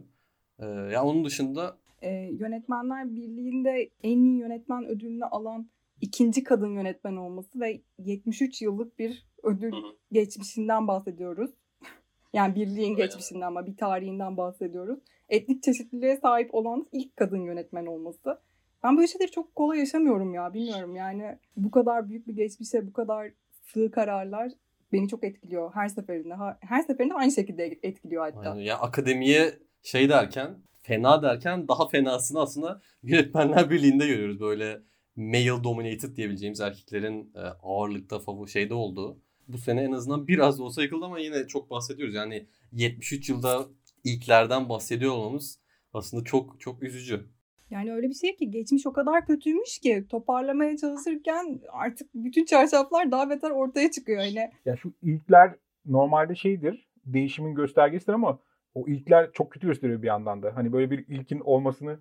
E, 0.59 0.65
ya 0.65 0.89
yani 0.89 1.07
onun 1.07 1.25
dışında 1.25 1.77
e, 2.01 2.09
Yönetmenler 2.12 3.15
Birliği'nde 3.15 3.89
en 4.03 4.18
iyi 4.18 4.38
yönetmen 4.38 4.86
ödülünü 4.86 5.25
alan 5.25 5.69
ikinci 6.01 6.44
kadın 6.44 6.69
yönetmen 6.69 7.15
olması 7.15 7.59
ve 7.59 7.81
73 7.97 8.62
yıllık 8.62 9.00
bir 9.00 9.25
ödül 9.44 9.74
geçmişinden 10.12 10.88
bahsediyoruz. 10.88 11.51
yani 12.33 12.56
birliğin 12.56 12.95
geçmişinden 12.95 13.47
ama 13.47 13.65
bir 13.65 13.77
tarihinden 13.77 14.38
bahsediyoruz. 14.38 15.00
Etnik 15.30 15.63
çeşitliliğe 15.63 16.18
sahip 16.18 16.56
olan 16.56 16.88
ilk 16.92 17.18
kadın 17.18 17.42
yönetmen 17.42 17.85
olması. 17.85 18.39
Ben 18.83 18.97
böyle 18.97 19.07
şeyleri 19.07 19.31
çok 19.31 19.56
kolay 19.56 19.80
yaşamıyorum 19.80 20.33
ya 20.33 20.53
bilmiyorum 20.53 20.95
yani 20.95 21.38
bu 21.57 21.71
kadar 21.71 22.09
büyük 22.09 22.27
bir 22.27 22.35
geçmişe 22.35 22.88
bu 22.88 22.94
kadar 22.94 23.31
sığ 23.63 23.92
kararlar 23.92 24.51
beni 24.94 25.07
çok 25.07 25.24
etkiliyor 25.24 25.71
her 25.74 25.88
seferinde. 25.88 26.36
Her 26.62 26.81
seferinde 26.81 27.13
aynı 27.13 27.31
şekilde 27.31 27.80
etkiliyor 27.83 28.24
hatta. 28.24 28.51
Aynen. 28.51 28.62
Ya 28.62 28.80
akademiye 28.80 29.59
şey 29.83 30.09
derken 30.09 30.57
fena 30.81 31.24
derken 31.24 31.68
daha 31.68 31.88
fenasını 31.88 32.39
aslında 32.39 32.81
yönetmenler 33.03 33.69
birliğinde 33.69 34.07
görüyoruz. 34.07 34.39
Böyle 34.39 34.81
male 35.15 35.63
dominated 35.63 36.15
diyebileceğimiz 36.15 36.59
erkeklerin 36.59 37.31
e, 37.36 37.39
ağırlıkta 37.39 38.19
favori 38.19 38.51
şeyde 38.51 38.74
olduğu. 38.74 39.21
Bu 39.47 39.57
sene 39.57 39.81
en 39.83 39.91
azından 39.91 40.27
biraz 40.27 40.59
da 40.59 40.63
olsa 40.63 40.83
yıkıldı 40.83 41.06
ama 41.06 41.19
yine 41.19 41.47
çok 41.47 41.69
bahsediyoruz. 41.69 42.15
Yani 42.15 42.47
73 42.71 43.30
yılda 43.30 43.68
ilklerden 44.03 44.69
bahsediyor 44.69 45.12
olmamız 45.12 45.59
aslında 45.94 46.24
çok 46.24 46.59
çok 46.59 46.83
üzücü. 46.83 47.30
Yani 47.69 47.94
öyle 47.94 48.10
bir 48.10 48.13
şey 48.13 48.36
ki 48.36 48.51
geçmiş 48.51 48.88
o 48.88 48.94
kadar 48.94 49.25
kötüymüş 49.25 49.80
ki 49.80 50.06
toparlamaya 50.10 50.77
çalışırken 50.77 51.62
artık 51.71 52.10
bütün 52.13 52.45
çarşaflar 52.45 53.12
daha 53.12 53.30
beter 53.30 53.51
ortaya 53.51 53.92
çıkıyor 53.92 54.24
yine. 54.24 54.51
Ya 54.66 54.75
şu 54.77 54.94
ilkler 55.01 55.56
normalde 55.85 56.35
şeydir, 56.35 56.90
değişimin 57.06 57.56
göstergesidir 57.56 58.14
ama 58.14 58.40
o 58.73 58.88
ilkler 58.88 59.31
çok 59.31 59.52
kötü 59.52 59.68
gösteriyor 59.68 60.02
bir 60.02 60.07
yandan 60.07 60.44
da. 60.44 60.56
Hani 60.56 60.73
böyle 60.73 60.92
bir 60.92 61.07
ilkin 61.07 61.40
olmasını 61.40 61.99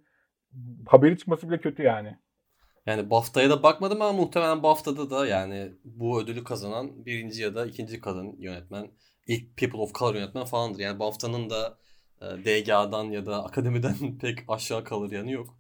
haberi 0.87 1.19
çıkması 1.19 1.49
bile 1.49 1.61
kötü 1.61 1.83
yani. 1.83 2.17
Yani 2.87 3.11
BAFTA'ya 3.11 3.51
da 3.51 3.63
bakmadım 3.63 4.03
ama 4.03 4.13
muhtemelen 4.13 4.63
BAFTA'da 4.63 5.11
da 5.11 5.27
yani 5.27 5.73
bu 5.85 6.23
ödülü 6.23 6.45
kazanan 6.45 7.07
birinci 7.07 7.43
ya 7.43 7.55
da 7.55 7.67
ikinci 7.67 8.01
kadın 8.01 8.37
yönetmen, 8.39 8.91
ilk 9.27 9.57
People 9.57 9.79
of 9.79 9.95
Color 9.95 10.15
yönetmen 10.15 10.45
falandır. 10.45 10.81
Yani 10.81 10.99
BAFTA'nın 10.99 11.51
da 11.51 11.79
e, 12.21 12.27
DGA'dan 12.27 13.05
ya 13.05 13.27
da 13.27 13.45
akademiden 13.45 13.95
pek 14.21 14.39
aşağı 14.49 14.85
kalır 14.85 15.11
yanı 15.11 15.31
yok. 15.31 15.58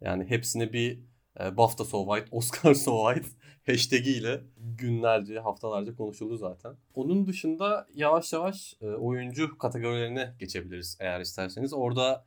Yani 0.00 0.24
hepsini 0.24 0.72
bir 0.72 1.00
e, 1.40 1.56
BAFTA 1.56 1.84
So 1.84 2.06
White, 2.06 2.36
Oscar 2.36 2.74
So 2.84 3.14
White 3.14 3.28
hashtag 3.66 4.06
ile 4.06 4.40
günlerce, 4.56 5.38
haftalarca 5.38 5.96
konuşuldu 5.96 6.36
zaten. 6.36 6.76
Onun 6.94 7.26
dışında 7.26 7.86
yavaş 7.94 8.32
yavaş 8.32 8.74
e, 8.80 8.86
oyuncu 8.86 9.58
kategorilerine 9.58 10.34
geçebiliriz 10.38 10.96
eğer 11.00 11.20
isterseniz. 11.20 11.72
Orada 11.72 12.26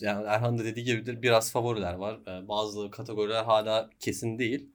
yani 0.00 0.26
Erhan 0.26 0.58
da 0.58 0.64
dediği 0.64 0.84
gibidir 0.84 1.22
biraz 1.22 1.52
favoriler 1.52 1.94
var. 1.94 2.14
E, 2.14 2.48
bazı 2.48 2.90
kategoriler 2.90 3.44
hala 3.44 3.90
kesin 4.00 4.38
değil. 4.38 4.70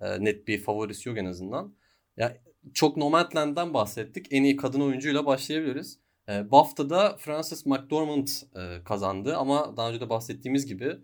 E, 0.00 0.24
net 0.24 0.48
bir 0.48 0.58
favorisi 0.58 1.08
yok 1.08 1.18
en 1.18 1.24
azından. 1.24 1.74
Ya 2.16 2.36
çok 2.74 2.96
Nomadland'dan 2.96 3.74
bahsettik. 3.74 4.26
En 4.30 4.42
iyi 4.42 4.56
kadın 4.56 4.80
oyuncuyla 4.80 5.26
başlayabiliriz. 5.26 5.98
E, 6.28 6.50
BAFTA'da 6.50 7.16
Frances 7.16 7.66
McDormand 7.66 8.28
e, 8.56 8.84
kazandı 8.84 9.36
ama 9.36 9.76
daha 9.76 9.88
önce 9.88 10.00
de 10.00 10.10
bahsettiğimiz 10.10 10.66
gibi 10.66 10.98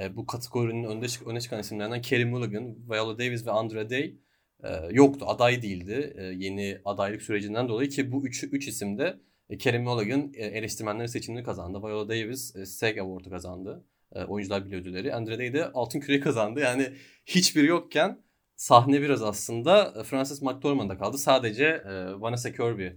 e, 0.00 0.16
bu 0.16 0.26
kategorinin 0.26 0.84
önde 0.84 1.08
çık 1.08 1.26
öne 1.26 1.40
çıkan 1.40 1.60
isimlerinden 1.60 2.02
Carey 2.02 2.24
Mulligan, 2.24 2.76
Viola 2.90 3.18
Davis 3.18 3.46
ve 3.46 3.50
Andra 3.50 3.90
Day 3.90 4.16
e, 4.64 4.68
yoktu. 4.90 5.24
Aday 5.28 5.62
değildi 5.62 6.14
e, 6.16 6.22
yeni 6.22 6.78
adaylık 6.84 7.22
sürecinden 7.22 7.68
dolayı 7.68 7.88
ki 7.88 8.12
bu 8.12 8.26
üç, 8.26 8.44
üç 8.44 8.68
isim 8.68 8.98
de 8.98 9.20
e, 9.50 9.58
Kerem 9.58 9.82
Mulligan 9.82 10.32
e, 10.34 10.46
eleştirmenlerin 10.46 11.06
seçimini 11.06 11.44
kazandı. 11.44 11.78
Viola 11.78 12.08
Davis 12.08 12.56
e, 12.56 12.66
SAG 12.66 12.98
Award'u 12.98 13.30
kazandı. 13.30 13.84
E, 14.12 14.24
oyuncular 14.24 14.66
bile 14.66 14.76
ödülleri. 14.76 15.14
Andre 15.14 15.38
Day 15.38 15.52
de 15.52 15.72
Altın 15.72 16.00
Küre'yi 16.00 16.20
kazandı. 16.20 16.60
Yani 16.60 16.92
hiçbiri 17.26 17.66
yokken 17.66 18.22
sahne 18.56 19.02
biraz 19.02 19.22
aslında 19.22 19.94
e, 20.00 20.04
Francis 20.04 20.42
McDormand'da 20.42 20.98
kaldı. 20.98 21.18
Sadece 21.18 21.64
e, 21.64 22.20
Vanessa 22.20 22.52
Kirby 22.52 22.88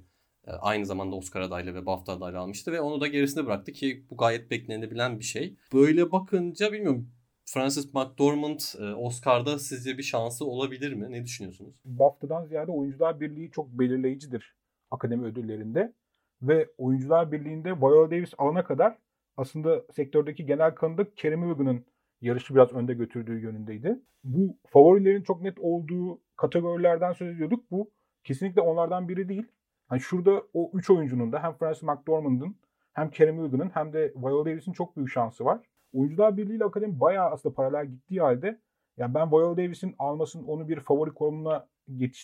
aynı 0.48 0.86
zamanda 0.86 1.16
Oscar 1.16 1.42
adaylı 1.42 1.76
ve 1.76 1.86
BAFTA 1.86 2.14
adaylı 2.14 2.40
almıştı 2.40 2.72
ve 2.72 2.82
onu 2.82 3.02
da 3.02 3.08
gerisinde 3.08 3.46
bıraktı 3.46 3.72
ki 3.72 4.06
bu 4.10 4.18
gayet 4.18 4.52
beklenebilen 4.52 5.20
bir 5.20 5.24
şey. 5.24 5.56
Böyle 5.74 6.12
bakınca 6.12 6.72
bilmiyorum 6.72 7.10
Francis 7.46 7.94
McDormand 7.94 8.60
e, 8.80 8.94
Oscar'da 8.94 9.60
sizce 9.60 9.98
bir 9.98 10.04
şansı 10.04 10.46
olabilir 10.46 10.94
mi? 10.94 11.12
Ne 11.12 11.24
düşünüyorsunuz? 11.24 11.76
BAFTA'dan 11.86 12.46
ziyade 12.46 12.72
oyuncular 12.72 13.20
birliği 13.20 13.52
çok 13.52 13.68
belirleyicidir 13.70 14.56
akademi 14.92 15.26
ödüllerinde. 15.26 15.94
ve 16.42 16.70
Oyuncular 16.78 17.32
Birliği'nde 17.32 17.72
Viola 17.72 18.12
Davis 18.12 18.34
alana 18.38 18.64
kadar 18.64 18.98
aslında 19.38 19.84
sektördeki 19.92 20.46
genel 20.46 20.76
kanıda 20.76 21.14
Kerem 21.16 21.52
Ilgın'ın 21.52 21.86
yarışı 22.22 22.56
biraz 22.56 22.74
önde 22.74 22.94
götürdüğü 22.94 23.40
yönündeydi. 23.40 24.00
Bu 24.24 24.58
favorilerin 24.68 25.24
çok 25.24 25.42
net 25.42 25.60
olduğu 25.60 26.22
kategorilerden 26.36 27.14
söz 27.14 27.36
ediyorduk. 27.36 27.72
Bu 27.72 27.92
kesinlikle 28.24 28.62
onlardan 28.62 29.10
biri 29.10 29.30
değil. 29.30 29.48
Hani 29.94 30.02
şurada 30.02 30.44
o 30.54 30.72
üç 30.74 30.90
oyuncunun 30.90 31.32
da 31.32 31.44
hem 31.44 31.54
Francis 31.54 31.84
McDormand'ın 31.84 32.56
hem 32.94 33.10
Kerem 33.10 33.46
Ilgın'ın 33.46 33.70
hem 33.70 33.94
de 33.94 34.14
Viola 34.16 34.46
Davis'in 34.46 34.74
çok 34.74 34.98
büyük 34.98 35.10
şansı 35.10 35.46
var. 35.46 35.60
Oyuncular 35.94 36.38
Birliği 36.38 36.56
ile 36.56 36.64
Akademi 36.64 37.00
bayağı 37.00 37.30
aslında 37.30 37.56
paralel 37.56 37.86
gittiği 37.86 38.22
halde 38.22 38.62
yani 38.98 39.14
ben 39.14 39.32
Viola 39.32 39.58
Davis'in 39.58 39.96
almasının 40.00 40.44
onu 40.44 40.68
bir 40.68 40.80
favori 40.80 41.14
konumuna 41.14 41.68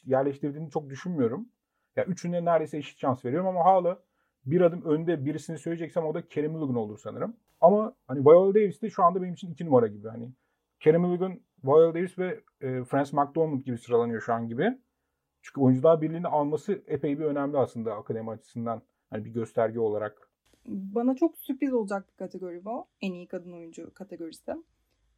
yerleştirdiğini 0.05 0.69
çok 0.69 0.89
düşünmüyorum. 0.89 1.49
Ya 1.95 2.05
üçüne 2.05 2.45
neredeyse 2.45 2.77
eşit 2.77 2.99
şans 2.99 3.25
veriyorum 3.25 3.47
ama 3.47 3.65
hala 3.65 3.99
bir 4.45 4.61
adım 4.61 4.85
önde 4.85 5.25
birisini 5.25 5.57
söyleyeceksem 5.57 6.05
o 6.05 6.13
da 6.13 6.27
Kerem 6.27 6.55
Ilgın 6.55 6.75
olur 6.75 6.97
sanırım. 6.97 7.38
Ama 7.61 7.95
hani 8.07 8.25
Viola 8.25 8.55
Davis 8.55 8.81
de 8.81 8.89
şu 8.89 9.03
anda 9.03 9.21
benim 9.21 9.33
için 9.33 9.51
iki 9.51 9.65
numara 9.65 9.88
gibi. 9.88 10.07
Hani 10.07 10.29
Kerem 10.79 11.05
Ilgın, 11.05 11.43
Viola 11.63 11.93
Davis 11.93 12.19
ve 12.19 12.43
e, 12.61 12.83
Francis 12.83 13.13
McDormand 13.13 13.63
gibi 13.63 13.77
sıralanıyor 13.77 14.21
şu 14.21 14.33
an 14.33 14.47
gibi. 14.47 14.77
Çünkü 15.41 15.62
oyuncular 15.62 16.01
birliğini 16.01 16.27
alması 16.27 16.81
epey 16.88 17.19
bir 17.19 17.25
önemli 17.25 17.58
aslında 17.58 17.96
akademi 17.96 18.29
açısından. 18.29 18.81
Hani 19.10 19.25
bir 19.25 19.29
gösterge 19.29 19.79
olarak. 19.79 20.29
Bana 20.65 21.15
çok 21.15 21.38
sürpriz 21.38 21.74
olacak 21.74 22.08
bir 22.12 22.17
kategori 22.17 22.65
bu. 22.65 22.86
En 23.01 23.13
iyi 23.13 23.27
kadın 23.27 23.51
oyuncu 23.53 23.93
kategorisi. 23.93 24.51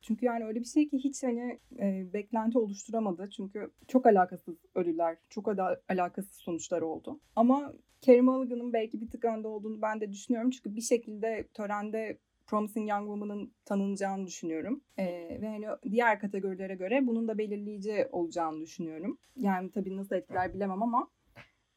Çünkü 0.02 0.26
yani 0.26 0.46
öyle 0.46 0.60
bir 0.60 0.66
şey 0.66 0.90
ki 0.90 0.98
hiç 0.98 1.24
hani 1.24 1.60
e, 1.80 2.14
beklenti 2.14 2.58
oluşturamadı. 2.58 3.30
Çünkü 3.30 3.72
çok 3.88 4.06
alakasız 4.06 4.56
ödüller, 4.76 5.18
çok 5.30 5.48
ala- 5.48 5.82
alakasız 5.90 6.36
sonuçlar 6.36 6.82
oldu. 6.82 7.20
Ama 7.36 7.74
Kerem 8.02 8.26
Mulligan'ın 8.26 8.74
belki 8.74 9.02
bir 9.02 9.10
tık 9.10 9.26
önde 9.26 9.48
olduğunu 9.48 9.82
ben 9.82 10.02
de 10.02 10.12
düşünüyorum. 10.12 10.50
Çünkü 10.50 10.76
bir 10.76 10.82
şekilde 10.82 11.48
törende 11.54 12.18
Promising 12.48 12.90
Young 12.90 13.06
Woman'ın 13.06 13.54
tanınacağını 13.66 14.28
düşünüyorum. 14.28 14.82
E, 14.98 15.06
ve 15.42 15.48
hani 15.48 15.66
diğer 15.92 16.20
kategorilere 16.20 16.76
göre 16.76 17.08
bunun 17.08 17.28
da 17.28 17.38
belirleyici 17.38 18.08
olacağını 18.12 18.62
düşünüyorum. 18.62 19.18
Yani 19.36 19.72
tabii 19.72 19.98
nasıl 19.98 20.16
etkiler 20.16 20.54
bilemem 20.54 20.84
ama 20.84 21.08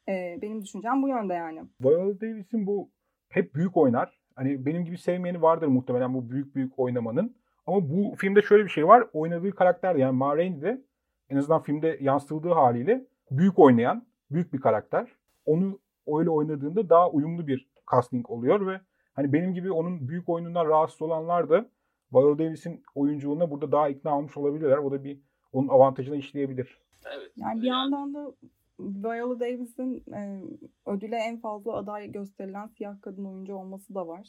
e, 0.08 0.38
benim 0.42 0.62
düşüncem 0.62 1.02
bu 1.02 1.08
yönde 1.08 1.34
yani. 1.34 1.62
Viola 1.80 2.20
Davis'in 2.20 2.66
bu 2.66 2.90
hep 3.28 3.54
büyük 3.54 3.76
oynar. 3.76 4.20
Hani 4.34 4.66
benim 4.66 4.84
gibi 4.84 4.98
sevmeyeni 4.98 5.42
vardır 5.42 5.66
muhtemelen 5.66 6.14
bu 6.14 6.30
büyük 6.30 6.54
büyük 6.54 6.78
oynamanın. 6.78 7.36
Ama 7.66 7.90
bu 7.90 8.14
filmde 8.16 8.42
şöyle 8.42 8.64
bir 8.64 8.70
şey 8.70 8.86
var. 8.86 9.06
Oynadığı 9.12 9.50
karakter 9.50 9.94
yani 9.94 10.16
Ma 10.16 10.36
de 10.38 10.82
en 11.30 11.36
azından 11.36 11.62
filmde 11.62 11.98
yansıtıldığı 12.00 12.52
haliyle 12.52 13.06
büyük 13.30 13.58
oynayan, 13.58 14.06
büyük 14.30 14.52
bir 14.52 14.60
karakter. 14.60 15.08
Onu 15.46 15.78
öyle 16.18 16.30
oynadığında 16.30 16.88
daha 16.88 17.10
uyumlu 17.10 17.46
bir 17.46 17.68
casting 17.90 18.30
oluyor 18.30 18.66
ve 18.66 18.80
hani 19.14 19.32
benim 19.32 19.54
gibi 19.54 19.72
onun 19.72 20.08
büyük 20.08 20.28
oyunundan 20.28 20.66
rahatsız 20.66 21.02
olanlar 21.02 21.50
da 21.50 21.66
Viola 22.12 22.38
Davis'in 22.38 22.82
oyunculuğuna 22.94 23.50
burada 23.50 23.72
daha 23.72 23.88
ikna 23.88 24.18
olmuş 24.18 24.36
olabilirler. 24.36 24.78
O 24.78 24.90
da 24.90 25.04
bir 25.04 25.20
onun 25.52 25.68
avantajına 25.68 26.16
işleyebilir. 26.16 26.78
Evet. 27.16 27.32
Yani 27.36 27.62
bir 27.62 27.66
yandan 27.66 28.14
da 28.14 28.32
Viola 28.80 29.40
Davis'in 29.40 30.04
e, 30.12 30.42
ödüle 30.86 31.16
en 31.16 31.40
fazla 31.40 31.76
aday 31.76 32.12
gösterilen 32.12 32.66
siyah 32.66 33.02
kadın 33.02 33.24
oyuncu 33.24 33.54
olması 33.54 33.94
da 33.94 34.08
var. 34.08 34.28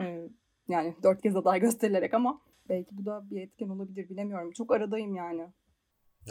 E, 0.00 0.28
yani 0.68 0.94
dört 1.02 1.22
kez 1.22 1.36
aday 1.36 1.60
gösterilerek 1.60 2.14
ama 2.14 2.40
belki 2.68 2.98
bu 2.98 3.06
da 3.06 3.30
bir 3.30 3.40
etken 3.40 3.68
olabilir 3.68 4.08
bilemiyorum. 4.08 4.50
Çok 4.50 4.72
aradayım 4.72 5.14
yani. 5.14 5.46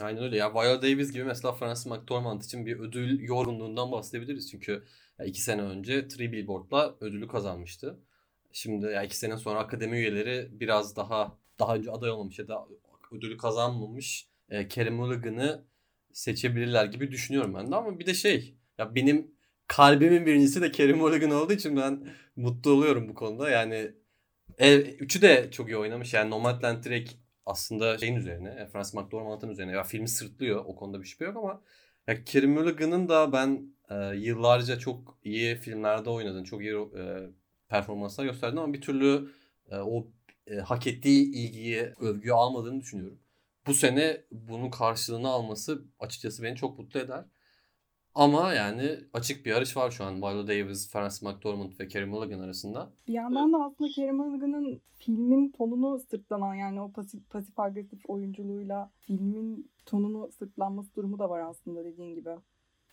Aynen 0.00 0.22
öyle 0.22 0.36
ya. 0.36 0.54
Viola 0.54 0.82
Davis 0.82 1.12
gibi 1.12 1.24
mesela 1.24 1.52
Francis 1.52 1.86
McDormand 1.86 2.42
için 2.42 2.66
bir 2.66 2.78
ödül 2.78 3.20
yorgunluğundan 3.20 3.92
bahsedebiliriz. 3.92 4.50
Çünkü 4.50 4.84
iki 5.24 5.40
sene 5.42 5.62
önce 5.62 6.08
Three 6.08 6.32
Billboard'la 6.32 6.94
ödülü 7.00 7.28
kazanmıştı. 7.28 7.98
Şimdi 8.52 8.86
ya 8.86 9.02
iki 9.02 9.18
sene 9.18 9.36
sonra 9.36 9.58
akademi 9.58 9.98
üyeleri 9.98 10.48
biraz 10.60 10.96
daha 10.96 11.38
daha 11.58 11.74
önce 11.76 11.90
aday 11.90 12.10
olmamış 12.10 12.38
ya 12.38 12.48
da 12.48 12.66
ödülü 13.12 13.36
kazanmamış 13.36 14.28
e, 14.48 14.68
Kerem 14.68 14.94
Mulligan'ı 14.94 15.64
seçebilirler 16.12 16.84
gibi 16.84 17.10
düşünüyorum 17.12 17.54
ben 17.54 17.72
de 17.72 17.76
ama 17.76 17.98
bir 17.98 18.06
de 18.06 18.14
şey 18.14 18.54
ya 18.78 18.94
benim 18.94 19.30
kalbimin 19.66 20.26
birincisi 20.26 20.62
de 20.62 20.70
Kerem 20.72 20.98
Mulligan 20.98 21.30
olduğu 21.30 21.52
için 21.52 21.76
ben 21.76 22.08
mutlu 22.36 22.70
oluyorum 22.70 23.08
bu 23.08 23.14
konuda. 23.14 23.50
Yani 23.50 23.92
e, 24.58 24.76
üçü 24.80 25.22
de 25.22 25.50
çok 25.50 25.68
iyi 25.68 25.76
oynamış. 25.76 26.14
Yani 26.14 26.30
Nomadland 26.30 26.84
direkt 26.84 27.12
aslında 27.50 27.98
şeyin 27.98 28.16
üzerine, 28.16 28.48
e, 28.48 28.66
Francis 28.66 28.94
McDormand'ın 28.94 29.48
üzerine. 29.48 29.72
Ya 29.72 29.84
filmi 29.84 30.08
sırtlıyor. 30.08 30.64
O 30.66 30.76
konuda 30.76 31.00
bir 31.00 31.06
şüphe 31.06 31.24
yok 31.24 31.36
ama 31.36 31.62
ya 32.06 32.24
Kerem 32.24 32.50
Mulligan'ın 32.50 33.08
da 33.08 33.32
ben 33.32 33.74
e, 33.90 34.16
yıllarca 34.16 34.78
çok 34.78 35.18
iyi 35.24 35.56
filmlerde 35.56 36.10
oynadığını, 36.10 36.44
çok 36.44 36.60
iyi 36.62 36.74
e, 36.74 37.30
performanslar 37.68 38.24
gösterdiğini 38.24 38.60
ama 38.60 38.72
bir 38.72 38.80
türlü 38.80 39.30
e, 39.70 39.76
o 39.76 40.06
e, 40.46 40.56
hak 40.56 40.86
ettiği 40.86 41.32
ilgiyi, 41.34 41.82
övgüyü 42.00 42.34
almadığını 42.34 42.80
düşünüyorum. 42.80 43.18
Bu 43.66 43.74
sene 43.74 44.24
bunun 44.30 44.70
karşılığını 44.70 45.28
alması 45.28 45.82
açıkçası 45.98 46.42
beni 46.42 46.56
çok 46.56 46.78
mutlu 46.78 47.00
eder. 47.00 47.24
Ama 48.14 48.54
yani 48.54 48.98
açık 49.12 49.46
bir 49.46 49.50
yarış 49.50 49.76
var 49.76 49.90
şu 49.90 50.04
an. 50.04 50.22
Viola 50.22 50.48
Davis, 50.48 50.90
Francis 50.90 51.22
McDormand 51.22 51.72
ve 51.80 51.88
Kerry 51.88 52.06
Mulligan 52.06 52.40
arasında. 52.40 52.90
Bir 53.08 53.12
yandan 53.12 53.52
da 53.52 53.64
aslında 53.64 53.90
Kerem 53.90 54.16
Mulligan'ın 54.16 54.80
filmin 54.98 55.50
tonunu 55.50 55.98
sırtlanan 56.10 56.54
yani 56.54 56.80
o 56.80 56.92
pasif, 56.92 57.30
pasif 57.30 57.58
agresif 57.58 58.10
oyunculuğuyla 58.10 58.90
filmin 59.00 59.70
tonunu 59.86 60.30
sırtlanması 60.38 60.94
durumu 60.94 61.18
da 61.18 61.30
var 61.30 61.40
aslında 61.40 61.84
dediğin 61.84 62.14
gibi. 62.14 62.30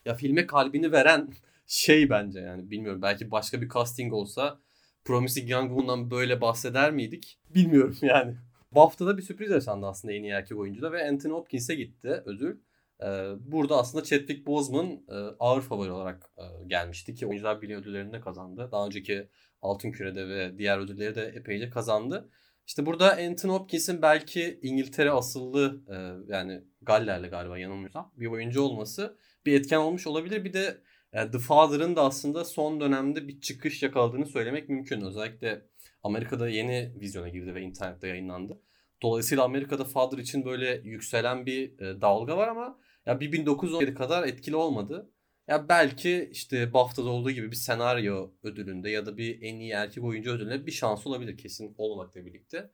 Ya 0.04 0.14
filme 0.14 0.46
kalbini 0.46 0.92
veren 0.92 1.28
şey 1.66 2.10
bence 2.10 2.40
yani 2.40 2.70
bilmiyorum 2.70 3.02
belki 3.02 3.30
başka 3.30 3.62
bir 3.62 3.68
casting 3.68 4.12
olsa 4.12 4.58
Promising 5.04 5.50
Young 5.50 5.68
Woman'dan 5.68 6.10
böyle 6.10 6.40
bahseder 6.40 6.92
miydik? 6.92 7.38
Bilmiyorum 7.54 7.96
yani. 8.02 8.34
BAFTA'da 8.72 9.16
bir 9.16 9.22
sürpriz 9.22 9.50
yaşandı 9.50 9.86
aslında 9.86 10.14
en 10.14 10.22
iyi 10.22 10.32
erkek 10.32 10.58
oyuncuda 10.58 10.92
ve 10.92 11.08
Anthony 11.08 11.32
Hopkins'e 11.32 11.74
gitti 11.74 12.22
ödül. 12.24 12.56
Ee, 13.02 13.30
burada 13.40 13.76
aslında 13.76 14.04
Chadwick 14.04 14.46
Boseman 14.46 14.86
e, 14.86 15.14
ağır 15.38 15.62
favori 15.62 15.90
olarak 15.90 16.30
e, 16.38 16.42
gelmişti 16.66 17.14
ki 17.14 17.26
Oyuncular 17.26 17.62
Birliği 17.62 17.76
ödüllerini 17.76 18.12
de 18.12 18.20
kazandı. 18.20 18.68
Daha 18.72 18.86
önceki 18.86 19.28
Altın 19.62 19.92
Küre'de 19.92 20.28
ve 20.28 20.58
diğer 20.58 20.78
ödülleri 20.78 21.14
de 21.14 21.22
epeyce 21.22 21.70
kazandı. 21.70 22.30
İşte 22.66 22.86
burada 22.86 23.12
Anthony 23.12 23.52
Hopkins'in 23.52 24.02
belki 24.02 24.60
İngiltere 24.62 25.10
asıllı 25.10 25.80
e, 25.88 25.96
yani 26.32 26.60
Galler'le 26.82 27.30
galiba 27.30 27.58
yanılmıyorsam 27.58 28.12
bir 28.16 28.26
oyuncu 28.26 28.62
olması 28.62 29.16
bir 29.46 29.60
etken 29.60 29.78
olmuş 29.78 30.06
olabilir. 30.06 30.44
Bir 30.44 30.52
de 30.52 30.78
The 31.12 31.38
Father'ın 31.38 31.96
da 31.96 32.02
aslında 32.02 32.44
son 32.44 32.80
dönemde 32.80 33.28
bir 33.28 33.40
çıkış 33.40 33.82
yakaladığını 33.82 34.26
söylemek 34.26 34.68
mümkün. 34.68 35.00
Özellikle 35.00 35.62
Amerika'da 36.02 36.48
yeni 36.48 36.92
vizyona 37.00 37.28
girdi 37.28 37.54
ve 37.54 37.62
internette 37.62 38.08
yayınlandı. 38.08 38.60
Dolayısıyla 39.02 39.44
Amerika'da 39.44 39.84
Father 39.84 40.18
için 40.18 40.44
böyle 40.44 40.80
yükselen 40.84 41.46
bir 41.46 41.78
dalga 41.78 42.36
var 42.36 42.48
ama 42.48 42.78
ya 43.06 43.20
bir 43.20 43.32
1917 43.32 43.94
kadar 43.94 44.28
etkili 44.28 44.56
olmadı. 44.56 45.10
Ya 45.48 45.68
belki 45.68 46.28
işte 46.32 46.72
BAFTA'da 46.72 47.10
olduğu 47.10 47.30
gibi 47.30 47.50
bir 47.50 47.56
senaryo 47.56 48.30
ödülünde 48.42 48.90
ya 48.90 49.06
da 49.06 49.16
bir 49.16 49.42
en 49.42 49.56
iyi 49.56 49.72
erkek 49.72 50.04
oyuncu 50.04 50.30
ödülünde 50.30 50.66
bir 50.66 50.72
şans 50.72 51.06
olabilir 51.06 51.38
kesin 51.38 51.74
olmamakla 51.78 52.26
birlikte. 52.26 52.70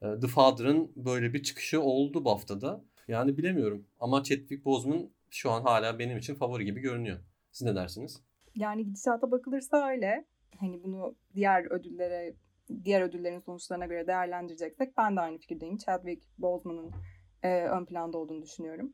The 0.00 0.26
Father'ın 0.26 0.92
böyle 0.96 1.34
bir 1.34 1.42
çıkışı 1.42 1.82
oldu 1.82 2.24
BAFTA'da. 2.24 2.84
Yani 3.08 3.36
bilemiyorum 3.38 3.86
ama 4.00 4.22
Chadwick 4.22 4.64
Boseman 4.64 5.10
şu 5.30 5.50
an 5.50 5.62
hala 5.62 5.98
benim 5.98 6.18
için 6.18 6.34
favori 6.34 6.64
gibi 6.64 6.80
görünüyor. 6.80 7.18
Siz 7.52 7.66
ne 7.66 7.74
dersiniz? 7.74 8.22
Yani 8.54 8.84
gidişata 8.84 9.30
bakılırsa 9.30 9.88
öyle. 9.88 10.24
Hani 10.60 10.82
bunu 10.82 11.16
diğer 11.34 11.70
ödüllere, 11.70 12.34
diğer 12.84 13.02
ödüllerin 13.02 13.40
sonuçlarına 13.40 13.86
göre 13.86 14.06
değerlendireceksek 14.06 14.96
ben 14.96 15.16
de 15.16 15.20
aynı 15.20 15.38
fikirdeyim. 15.38 15.78
Chadwick 15.78 16.26
Boseman'ın 16.38 16.90
e, 17.42 17.62
ön 17.62 17.84
planda 17.84 18.18
olduğunu 18.18 18.42
düşünüyorum 18.42 18.92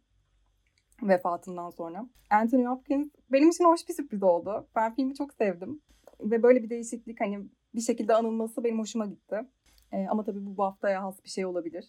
vefatından 1.02 1.70
sonra. 1.70 2.06
Anthony 2.30 2.64
Hopkins 2.64 3.08
benim 3.32 3.48
için 3.48 3.64
hoş 3.64 3.88
bir 3.88 3.94
sürpriz 3.94 4.22
oldu. 4.22 4.68
Ben 4.76 4.94
filmi 4.94 5.14
çok 5.14 5.32
sevdim. 5.32 5.82
Ve 6.20 6.42
böyle 6.42 6.62
bir 6.62 6.70
değişiklik 6.70 7.20
hani 7.20 7.46
bir 7.74 7.80
şekilde 7.80 8.14
anılması 8.14 8.64
benim 8.64 8.78
hoşuma 8.78 9.06
gitti. 9.06 9.36
E, 9.92 10.06
ama 10.06 10.24
tabii 10.24 10.56
bu 10.56 10.64
haftaya 10.64 11.02
has 11.02 11.24
bir 11.24 11.28
şey 11.28 11.46
olabilir. 11.46 11.84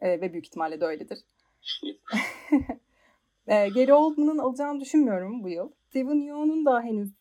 E, 0.00 0.20
ve 0.20 0.32
büyük 0.32 0.46
ihtimalle 0.46 0.80
de 0.80 0.84
öyledir. 0.84 1.18
e, 3.46 3.68
Gary 3.68 3.92
Oldman'ın 3.92 4.38
alacağını 4.38 4.80
düşünmüyorum 4.80 5.42
bu 5.42 5.48
yıl. 5.48 5.70
Steven 5.88 6.20
Yeun'un 6.20 6.66
da 6.66 6.82
henüz 6.82 7.12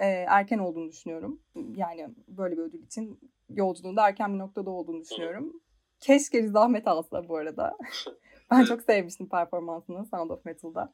e, 0.00 0.06
erken 0.06 0.58
olduğunu 0.58 0.88
düşünüyorum. 0.88 1.40
Yani 1.76 2.08
böyle 2.28 2.56
bir 2.56 2.62
ödül 2.62 2.82
için 2.82 3.20
yolculuğunda 3.48 4.08
erken 4.08 4.34
bir 4.34 4.38
noktada 4.38 4.70
olduğunu 4.70 5.00
düşünüyorum. 5.00 5.60
Keşke 6.00 6.42
Riz 6.42 6.56
Ahmet 6.56 6.86
alsa 6.88 7.28
bu 7.28 7.36
arada. 7.36 7.76
ben 8.52 8.64
çok 8.64 8.82
sevmiştim 8.82 9.28
performansını 9.28 10.06
Sound 10.06 10.30
of 10.30 10.44
Metal'da. 10.44 10.92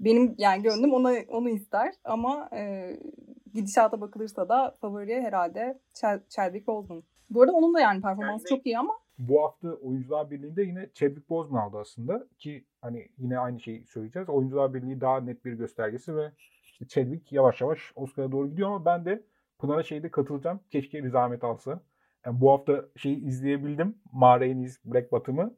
Benim 0.00 0.34
yani 0.38 0.62
gönlüm 0.62 0.92
ona 0.92 1.12
onu 1.28 1.48
ister 1.48 1.94
ama 2.04 2.48
e, 2.52 2.92
gidişata 3.54 4.00
bakılırsa 4.00 4.48
da 4.48 4.76
favori 4.80 5.22
herhalde 5.22 5.80
Chadwick 6.28 6.66
Boseman. 6.66 7.02
Bu 7.30 7.42
arada 7.42 7.52
onun 7.52 7.74
da 7.74 7.80
yani 7.80 8.02
performansı 8.02 8.48
çok 8.48 8.66
iyi 8.66 8.78
ama 8.78 8.94
bu 9.18 9.42
hafta 9.42 9.68
Oyuncular 9.68 10.30
Birliği'nde 10.30 10.62
yine 10.62 10.90
Chadwick 10.94 11.30
Boseman 11.30 11.60
aldı 11.60 11.78
aslında 11.78 12.26
ki 12.38 12.64
hani 12.80 13.08
yine 13.18 13.38
aynı 13.38 13.60
şeyi 13.60 13.86
söyleyeceğiz. 13.86 14.28
Oyuncular 14.28 14.74
Birliği 14.74 15.00
daha 15.00 15.20
net 15.20 15.44
bir 15.44 15.52
göstergesi 15.52 16.16
ve 16.16 16.32
işte 16.64 16.86
Chadwick 16.86 17.32
yavaş 17.32 17.60
yavaş 17.60 17.92
Oscar'a 17.94 18.32
doğru 18.32 18.48
gidiyor 18.48 18.68
ama 18.68 18.84
ben 18.84 19.04
de 19.04 19.22
Pınar'a 19.58 19.82
şeyde 19.82 20.10
katılacağım. 20.10 20.60
Keşke 20.70 21.02
Riz 21.02 21.14
Ahmet 21.14 21.44
alsa. 21.44 21.80
Yani 22.26 22.40
bu 22.40 22.50
hafta 22.50 22.84
şeyi 22.96 23.24
izleyebildim. 23.24 23.98
Ma 24.12 24.40
Rainey's 24.40 24.84
Black 24.84 25.12
Bottom'ı. 25.12 25.54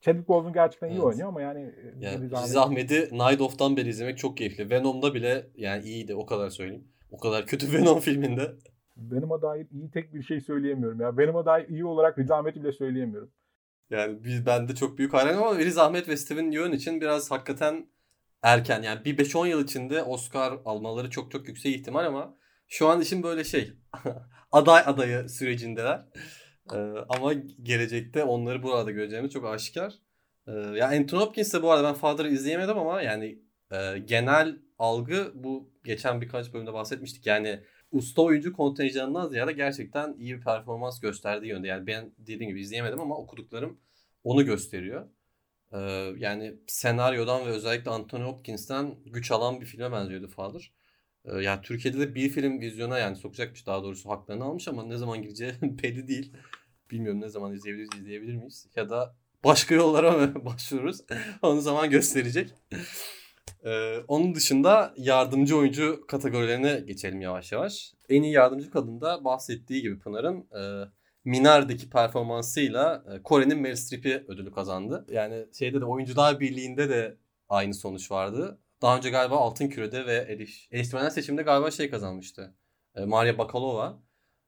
Chadwick 0.00 0.28
Boseman 0.28 0.52
gerçekten 0.52 0.88
iyi 0.88 0.92
Evet. 0.92 1.04
oynuyor 1.04 1.28
ama 1.28 1.42
yani, 1.42 1.60
e, 1.60 1.94
Yani 2.06 2.24
Riz 2.24 2.32
Ahmet- 2.32 2.44
Riz 2.48 2.56
Ahmet'i 2.56 2.94
Night 3.12 3.40
of'tan 3.40 3.76
beri 3.76 3.88
izlemek 3.88 4.18
çok 4.18 4.36
keyifli. 4.36 4.70
Venom'da 4.70 5.14
bile 5.14 5.46
yani 5.54 5.84
iyiydi 5.84 6.14
o 6.14 6.26
kadar 6.26 6.50
söyleyeyim. 6.50 6.88
O 7.10 7.18
kadar 7.18 7.46
kötü 7.46 7.66
Venom 7.72 8.00
filminde. 8.00 8.52
Venom'a 8.96 9.42
dair 9.42 9.66
iyi 9.72 9.90
tek 9.90 10.14
bir 10.14 10.22
şey 10.22 10.40
söyleyemiyorum 10.40 11.00
ya. 11.00 11.16
Venom'a 11.16 11.46
dair 11.46 11.68
iyi 11.68 11.84
olarak 11.84 12.18
Riz 12.18 12.30
Ahmet'i 12.30 12.60
bile 12.62 12.72
söyleyemiyorum. 12.72 13.30
Yani 13.90 14.24
biz, 14.24 14.46
ben 14.46 14.68
de 14.68 14.74
çok 14.74 14.98
büyük 14.98 15.12
hayranım 15.14 15.42
ama 15.42 15.58
Riz 15.58 15.78
Ahmet 15.78 16.08
ve 16.08 16.16
Steven 16.16 16.50
Yeun 16.50 16.72
için 16.72 17.00
biraz 17.00 17.30
hakikaten 17.30 17.86
erken. 18.42 18.82
Yani 18.82 19.04
bir 19.04 19.18
5-10 19.18 19.46
yıl 19.48 19.64
içinde 19.64 20.02
Oscar 20.02 20.58
almaları 20.64 21.10
çok 21.10 21.30
çok 21.30 21.48
yüksek 21.48 21.74
ihtimal 21.76 22.06
ama 22.06 22.36
şu 22.68 22.88
an 22.88 23.00
için 23.00 23.22
böyle 23.22 23.44
şey 23.44 23.72
aday 24.52 24.82
adayı 24.86 25.28
sürecindeler. 25.28 26.00
Ee, 26.74 27.04
ama 27.08 27.32
gelecekte 27.62 28.24
onları 28.24 28.62
burada 28.62 28.90
göreceğimiz 28.90 29.32
çok 29.32 29.46
aşikar. 29.46 29.94
Ee, 30.46 30.52
ya 30.52 30.88
Anthony 30.88 31.20
Hopkins 31.20 31.54
de 31.54 31.62
bu 31.62 31.70
arada 31.70 31.88
ben 31.88 31.94
Father'ı 31.94 32.28
izleyemedim 32.28 32.78
ama 32.78 33.02
yani 33.02 33.38
e, 33.72 33.98
genel 33.98 34.58
algı 34.78 35.32
bu 35.34 35.70
geçen 35.84 36.20
birkaç 36.20 36.54
bölümde 36.54 36.72
bahsetmiştik. 36.72 37.26
Yani 37.26 37.60
usta 37.92 38.22
oyuncu 38.22 38.52
kontenjanından 38.52 39.28
ziyade 39.28 39.52
gerçekten 39.52 40.16
iyi 40.18 40.36
bir 40.36 40.44
performans 40.44 41.00
gösterdiği 41.00 41.46
yönde. 41.46 41.68
Yani 41.68 41.86
ben 41.86 42.12
dediğim 42.18 42.50
gibi 42.50 42.60
izleyemedim 42.60 43.00
ama 43.00 43.16
okuduklarım 43.16 43.80
onu 44.24 44.44
gösteriyor. 44.44 45.08
Ee, 45.72 45.78
yani 46.18 46.54
senaryodan 46.66 47.46
ve 47.46 47.50
özellikle 47.50 47.90
Anthony 47.90 48.24
Hopkins'ten 48.24 48.94
güç 49.06 49.30
alan 49.30 49.60
bir 49.60 49.66
filme 49.66 49.92
benziyordu 49.92 50.28
Father. 50.28 50.72
Ee, 51.32 51.42
yani 51.42 51.62
Türkiye'de 51.62 51.98
de 51.98 52.14
bir 52.14 52.28
film 52.28 52.60
vizyona 52.60 52.98
yani 52.98 53.16
sokacakmış 53.16 53.66
daha 53.66 53.82
doğrusu 53.82 54.10
haklarını 54.10 54.44
almış 54.44 54.68
ama 54.68 54.84
ne 54.84 54.96
zaman 54.96 55.22
gireceği 55.22 55.52
belli 55.62 56.08
değil. 56.08 56.32
Bilmiyorum 56.90 57.20
ne 57.20 57.28
zaman 57.28 57.52
izleyebiliriz, 57.52 58.00
izleyebilir 58.00 58.36
miyiz? 58.36 58.66
Ya 58.76 58.90
da 58.90 59.14
başka 59.44 59.74
yollara 59.74 60.12
mı 60.12 60.34
başvururuz? 60.44 61.00
Onu 61.42 61.60
zaman 61.60 61.90
gösterecek. 61.90 62.54
Ee, 63.64 63.98
onun 64.08 64.34
dışında 64.34 64.94
yardımcı 64.96 65.56
oyuncu 65.56 66.04
kategorilerine 66.08 66.80
geçelim 66.80 67.20
yavaş 67.20 67.52
yavaş. 67.52 67.94
En 68.08 68.22
iyi 68.22 68.32
yardımcı 68.32 68.70
kadında 68.70 69.24
bahsettiği 69.24 69.82
gibi 69.82 69.98
Pınar'ın 69.98 70.38
e, 70.38 70.88
Minar'daki 71.24 71.90
performansıyla 71.90 73.04
e, 73.14 73.22
Kore'nin 73.22 73.58
Meryl 73.58 73.76
Streep'i 73.76 74.24
ödülü 74.28 74.52
kazandı. 74.52 75.06
Yani 75.10 75.46
şeyde 75.58 75.80
de 75.80 75.84
Oyuncular 75.84 76.40
Birliği'nde 76.40 76.88
de 76.88 77.16
aynı 77.48 77.74
sonuç 77.74 78.10
vardı. 78.10 78.58
Daha 78.82 78.96
önce 78.96 79.10
galiba 79.10 79.36
Altın 79.36 79.68
Küre'de 79.68 80.06
ve 80.06 80.14
eleş, 80.14 80.68
eleştirmenler 80.70 81.10
seçiminde 81.10 81.42
galiba 81.42 81.70
şey 81.70 81.90
kazanmıştı. 81.90 82.54
E, 82.94 83.04
Maria 83.04 83.38
Bakalova, 83.38 84.02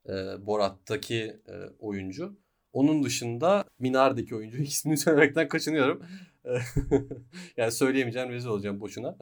e, 0.08 0.12
Borat'taki 0.46 1.40
e, 1.48 1.54
oyuncu. 1.78 2.38
Onun 2.72 3.02
dışında 3.02 3.64
Minar'daki 3.78 4.36
oyuncu 4.36 4.56
ismini 4.62 4.96
söylemekten 4.96 5.48
kaçınıyorum. 5.48 6.02
yani 7.56 7.72
söyleyemeyeceğim 7.72 8.30
rezil 8.30 8.48
olacağım 8.48 8.80
boşuna. 8.80 9.16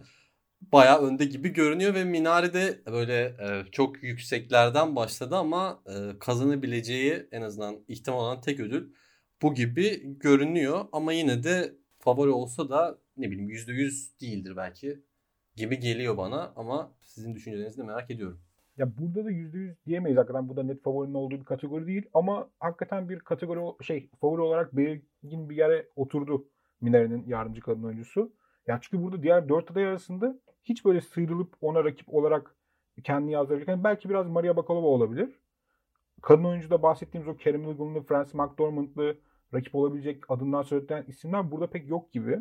Bayağı 0.60 1.02
önde 1.02 1.24
gibi 1.24 1.48
görünüyor 1.48 1.94
ve 1.94 2.04
Minari'de 2.04 2.82
böyle 2.86 3.24
e, 3.24 3.64
çok 3.72 4.02
yükseklerden 4.02 4.96
başladı 4.96 5.36
ama 5.36 5.82
e, 5.86 6.18
kazanabileceği 6.18 7.28
en 7.32 7.42
azından 7.42 7.84
ihtimal 7.88 8.18
olan 8.18 8.40
tek 8.40 8.60
ödül 8.60 8.92
bu 9.42 9.54
gibi 9.54 10.18
görünüyor. 10.18 10.84
Ama 10.92 11.12
yine 11.12 11.42
de 11.42 11.74
favori 11.98 12.30
olsa 12.30 12.70
da 12.70 12.98
ne 13.18 13.30
bileyim 13.30 13.50
%100 13.50 14.20
değildir 14.20 14.56
belki 14.56 15.02
gibi 15.56 15.78
geliyor 15.78 16.16
bana 16.16 16.52
ama 16.56 16.92
sizin 17.00 17.34
düşüncelerinizi 17.34 17.78
de 17.78 17.82
merak 17.82 18.10
ediyorum. 18.10 18.40
Ya 18.76 18.98
burada 18.98 19.24
da 19.24 19.30
%100 19.30 19.74
diyemeyiz 19.86 20.18
hakikaten. 20.18 20.48
Bu 20.48 20.56
da 20.56 20.62
net 20.62 20.82
favorinin 20.82 21.14
olduğu 21.14 21.40
bir 21.40 21.44
kategori 21.44 21.86
değil. 21.86 22.06
Ama 22.14 22.50
hakikaten 22.60 23.08
bir 23.08 23.18
kategori 23.18 23.84
şey 23.84 24.10
favori 24.20 24.40
olarak 24.40 24.76
belirgin 24.76 25.50
bir 25.50 25.56
yere 25.56 25.88
oturdu 25.96 26.48
Minari'nin 26.80 27.26
yardımcı 27.26 27.60
kadın 27.60 27.82
oyuncusu. 27.82 28.32
Ya 28.66 28.78
çünkü 28.82 29.02
burada 29.02 29.22
diğer 29.22 29.48
dört 29.48 29.70
aday 29.70 29.86
arasında 29.86 30.38
hiç 30.64 30.84
böyle 30.84 31.00
sıyrılıp 31.00 31.54
ona 31.60 31.84
rakip 31.84 32.14
olarak 32.14 32.54
kendini. 33.04 33.32
Yani 33.32 33.84
belki 33.84 34.08
biraz 34.08 34.26
Maria 34.26 34.56
Bakalova 34.56 34.86
olabilir. 34.86 35.40
Kadın 36.22 36.44
oyuncuda 36.44 36.82
bahsettiğimiz 36.82 37.28
o 37.28 37.36
Kerem 37.36 37.70
Ilgın'lı, 37.70 38.02
Frances 38.02 38.34
McDormand'lı 38.34 39.18
rakip 39.54 39.74
olabilecek 39.74 40.30
adından 40.30 40.62
söylenen 40.62 41.04
isimler 41.08 41.50
burada 41.50 41.70
pek 41.70 41.88
yok 41.88 42.12
gibi. 42.12 42.38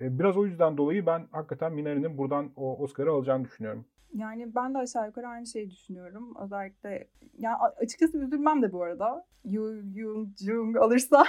E, 0.00 0.18
Biraz 0.18 0.36
o 0.36 0.46
yüzden 0.46 0.76
dolayı 0.76 1.06
ben 1.06 1.26
hakikaten 1.32 1.72
Minari'nin 1.72 2.18
buradan 2.18 2.50
o 2.56 2.78
Oscar'ı 2.78 3.10
alacağını 3.12 3.44
düşünüyorum. 3.44 3.84
Yani 4.14 4.54
ben 4.54 4.74
de 4.74 4.78
aşağı 4.78 5.06
yukarı 5.06 5.28
aynı 5.28 5.46
şeyi 5.46 5.70
düşünüyorum. 5.70 6.34
Özellikle 6.42 7.08
yani 7.38 7.56
açıkçası 7.56 8.18
üzülmem 8.18 8.62
de 8.62 8.72
bu 8.72 8.82
arada. 8.82 9.26
Yu 9.44 9.82
Jung 9.96 10.36
Jung 10.36 10.76
alırsa 10.76 11.24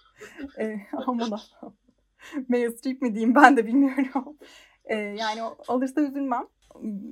e, 0.58 0.76
aman 0.92 1.18
Allah'ım. 1.18 1.74
Meryl 2.48 3.02
mi 3.02 3.14
diyeyim 3.14 3.34
ben 3.34 3.56
de 3.56 3.66
bilmiyorum. 3.66 4.36
E, 4.84 4.96
yani 4.96 5.40
alırsa 5.68 6.00
üzülmem. 6.00 6.46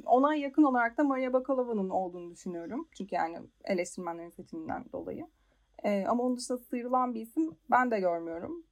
Ona 0.07 0.35
yakın 0.35 0.62
olarak 0.62 0.99
da 0.99 1.05
Maria 1.05 1.33
Bakalova'nın 1.33 1.91
olduğunu 1.91 2.31
düşünüyorum. 2.31 2.88
Çünkü 2.99 3.15
yani 3.15 3.38
eleştirmenlerin 3.65 4.31
seçiminden 4.31 4.85
dolayı. 4.93 5.27
E, 5.85 6.05
ama 6.07 6.23
onun 6.23 6.37
dışında 6.37 6.59
sıyrılan 6.59 7.15
bir 7.15 7.21
isim 7.21 7.51
ben 7.71 7.91
de 7.91 8.01
görmüyorum. 8.01 8.65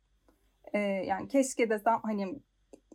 E, 0.72 0.78
yani 0.78 1.28
keşke 1.28 1.70
desem 1.70 1.98
hani 2.02 2.40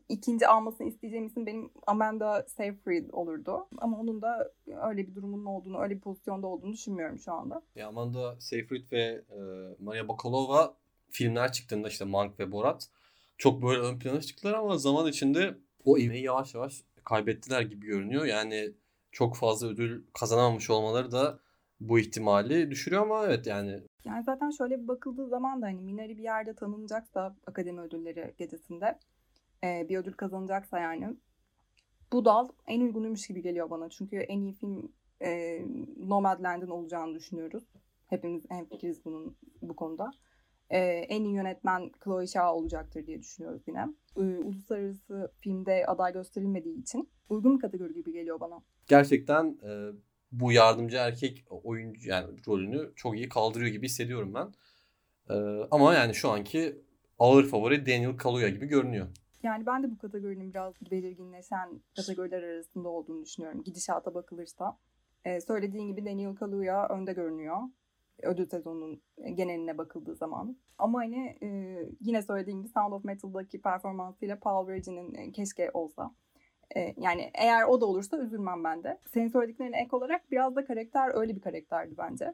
ikinci 0.09 0.47
almasını 0.47 0.87
isteyeceğim 0.87 1.25
isim 1.25 1.45
benim 1.45 1.71
Amanda 1.87 2.45
Seyfried 2.47 3.09
olurdu. 3.11 3.67
Ama 3.77 3.99
onun 3.99 4.21
da 4.21 4.51
öyle 4.89 5.07
bir 5.07 5.15
durumunun 5.15 5.45
olduğunu, 5.45 5.81
öyle 5.81 5.95
bir 5.95 6.01
pozisyonda 6.01 6.47
olduğunu 6.47 6.73
düşünmüyorum 6.73 7.19
şu 7.19 7.33
anda. 7.33 7.61
Ya 7.75 7.87
Amanda 7.87 8.35
Seyfried 8.41 8.91
ve 8.91 9.21
e, 9.29 9.39
Maria 9.79 10.07
Bakalova 10.07 10.77
filmler 11.09 11.51
çıktığında 11.51 11.87
işte 11.87 12.05
Mank 12.05 12.39
ve 12.39 12.51
Borat 12.51 12.89
çok 13.37 13.63
böyle 13.63 13.81
ön 13.81 13.99
plana 13.99 14.21
çıktılar 14.21 14.53
ama 14.53 14.77
zaman 14.77 15.07
içinde 15.07 15.57
o 15.85 15.97
ivmeyi 15.97 16.23
yavaş 16.23 16.55
yavaş 16.55 16.83
kaybettiler 17.03 17.61
gibi 17.61 17.85
görünüyor. 17.85 18.25
Yani 18.25 18.71
çok 19.11 19.35
fazla 19.35 19.67
ödül 19.67 20.03
kazanamamış 20.13 20.69
olmaları 20.69 21.11
da 21.11 21.39
bu 21.79 21.99
ihtimali 21.99 22.71
düşürüyor 22.71 23.01
ama 23.01 23.25
evet 23.25 23.47
yani 23.47 23.81
Yani 24.05 24.23
zaten 24.23 24.49
şöyle 24.49 24.81
bir 24.81 24.87
bakıldığı 24.87 25.27
zaman 25.27 25.61
da 25.61 25.65
hani 25.65 25.81
Minari 25.81 26.17
bir 26.17 26.23
yerde 26.23 26.53
tanınacaksa 26.53 27.35
Akademi 27.47 27.81
Ödülleri 27.81 28.33
gecesinde 28.37 28.99
e, 29.63 29.89
bir 29.89 29.97
ödül 29.97 30.13
kazanacaksa 30.13 30.79
yani 30.79 31.15
bu 32.11 32.25
dal 32.25 32.49
en 32.67 32.81
uygunuymuş 32.81 33.27
gibi 33.27 33.41
geliyor 33.41 33.69
bana. 33.69 33.89
Çünkü 33.89 34.15
en 34.17 34.39
iyi 34.39 34.53
film 34.53 34.91
e, 35.21 35.61
Nomadland'ın 35.97 36.69
olacağını 36.69 37.15
düşünüyoruz. 37.15 37.63
Hepimiz 38.07 38.49
hemfikiriz 38.49 39.05
bunun 39.05 39.37
bu 39.61 39.75
konuda. 39.75 40.11
E, 40.69 40.79
en 40.87 41.23
iyi 41.23 41.33
yönetmen 41.33 41.91
Chloe 42.03 42.27
Zhao 42.27 42.55
olacaktır 42.55 43.07
diye 43.07 43.19
düşünüyoruz 43.19 43.61
yine. 43.67 43.87
E, 44.17 44.21
uluslararası 44.21 45.31
filmde 45.39 45.85
aday 45.85 46.13
gösterilmediği 46.13 46.81
için 46.81 47.09
uygun 47.29 47.55
bir 47.55 47.61
kategori 47.61 47.93
gibi 47.93 48.11
geliyor 48.11 48.39
bana. 48.39 48.61
gerçekten 48.87 49.57
e, 49.63 49.91
bu 50.39 50.51
yardımcı 50.51 50.97
erkek 50.97 51.45
oyuncu 51.49 52.09
yani 52.09 52.27
rolünü 52.47 52.91
çok 52.95 53.15
iyi 53.15 53.29
kaldırıyor 53.29 53.71
gibi 53.71 53.85
hissediyorum 53.85 54.33
ben. 54.33 54.53
E, 55.35 55.35
ama 55.71 55.93
yani 55.93 56.15
şu 56.15 56.29
anki 56.29 56.81
ağır 57.19 57.45
favori 57.45 57.85
Daniel 57.85 58.17
Kaluuya 58.17 58.49
gibi 58.49 58.65
görünüyor. 58.65 59.07
Yani 59.43 59.65
ben 59.65 59.83
de 59.83 59.91
bu 59.91 59.97
kategorinin 59.97 60.53
biraz 60.53 60.73
belirginleşen 60.91 61.81
kategoriler 61.95 62.43
arasında 62.43 62.89
olduğunu 62.89 63.25
düşünüyorum. 63.25 63.63
Gidişata 63.63 64.13
bakılırsa. 64.13 64.77
Ee, 65.25 65.41
söylediğin 65.41 65.87
gibi 65.87 66.05
Daniel 66.05 66.35
Kaluuya 66.35 66.87
önde 66.87 67.13
görünüyor. 67.13 67.57
Ödül 68.23 68.45
sezonunun 68.45 69.01
geneline 69.33 69.77
bakıldığı 69.77 70.15
zaman. 70.15 70.57
Ama 70.77 70.99
hani 70.99 71.37
e, 71.41 71.47
yine 72.01 72.21
söylediğim 72.21 72.59
gibi 72.59 72.69
Sound 72.69 72.93
of 72.93 73.03
Metal'daki 73.03 73.61
performansıyla 73.61 74.39
Paul 74.39 74.67
Virgin'in 74.67 75.13
e, 75.13 75.31
keşke 75.31 75.71
olsa. 75.73 76.15
E, 76.77 76.93
yani 76.97 77.31
eğer 77.33 77.63
o 77.63 77.81
da 77.81 77.85
olursa 77.85 78.17
üzülmem 78.17 78.63
ben 78.63 78.83
de. 78.83 78.99
Senin 79.05 79.27
söylediklerine 79.27 79.81
ek 79.81 79.95
olarak 79.95 80.31
biraz 80.31 80.55
da 80.55 80.65
karakter 80.65 81.11
öyle 81.13 81.35
bir 81.35 81.41
karakterdi 81.41 81.95
bence. 81.97 82.33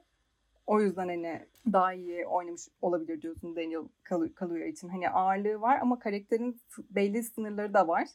O 0.67 0.81
yüzden 0.81 1.07
hani 1.07 1.45
daha 1.73 1.93
iyi 1.93 2.27
oynamış 2.27 2.61
olabilir 2.81 3.21
diyorsun 3.21 3.55
Daniel 3.55 3.81
Kalu- 4.03 4.33
Kaluuya 4.35 4.67
için. 4.67 4.89
Hani 4.89 5.09
ağırlığı 5.09 5.61
var 5.61 5.79
ama 5.81 5.99
karakterin 5.99 6.61
belli 6.89 7.23
sınırları 7.23 7.73
da 7.73 7.87
var. 7.87 8.07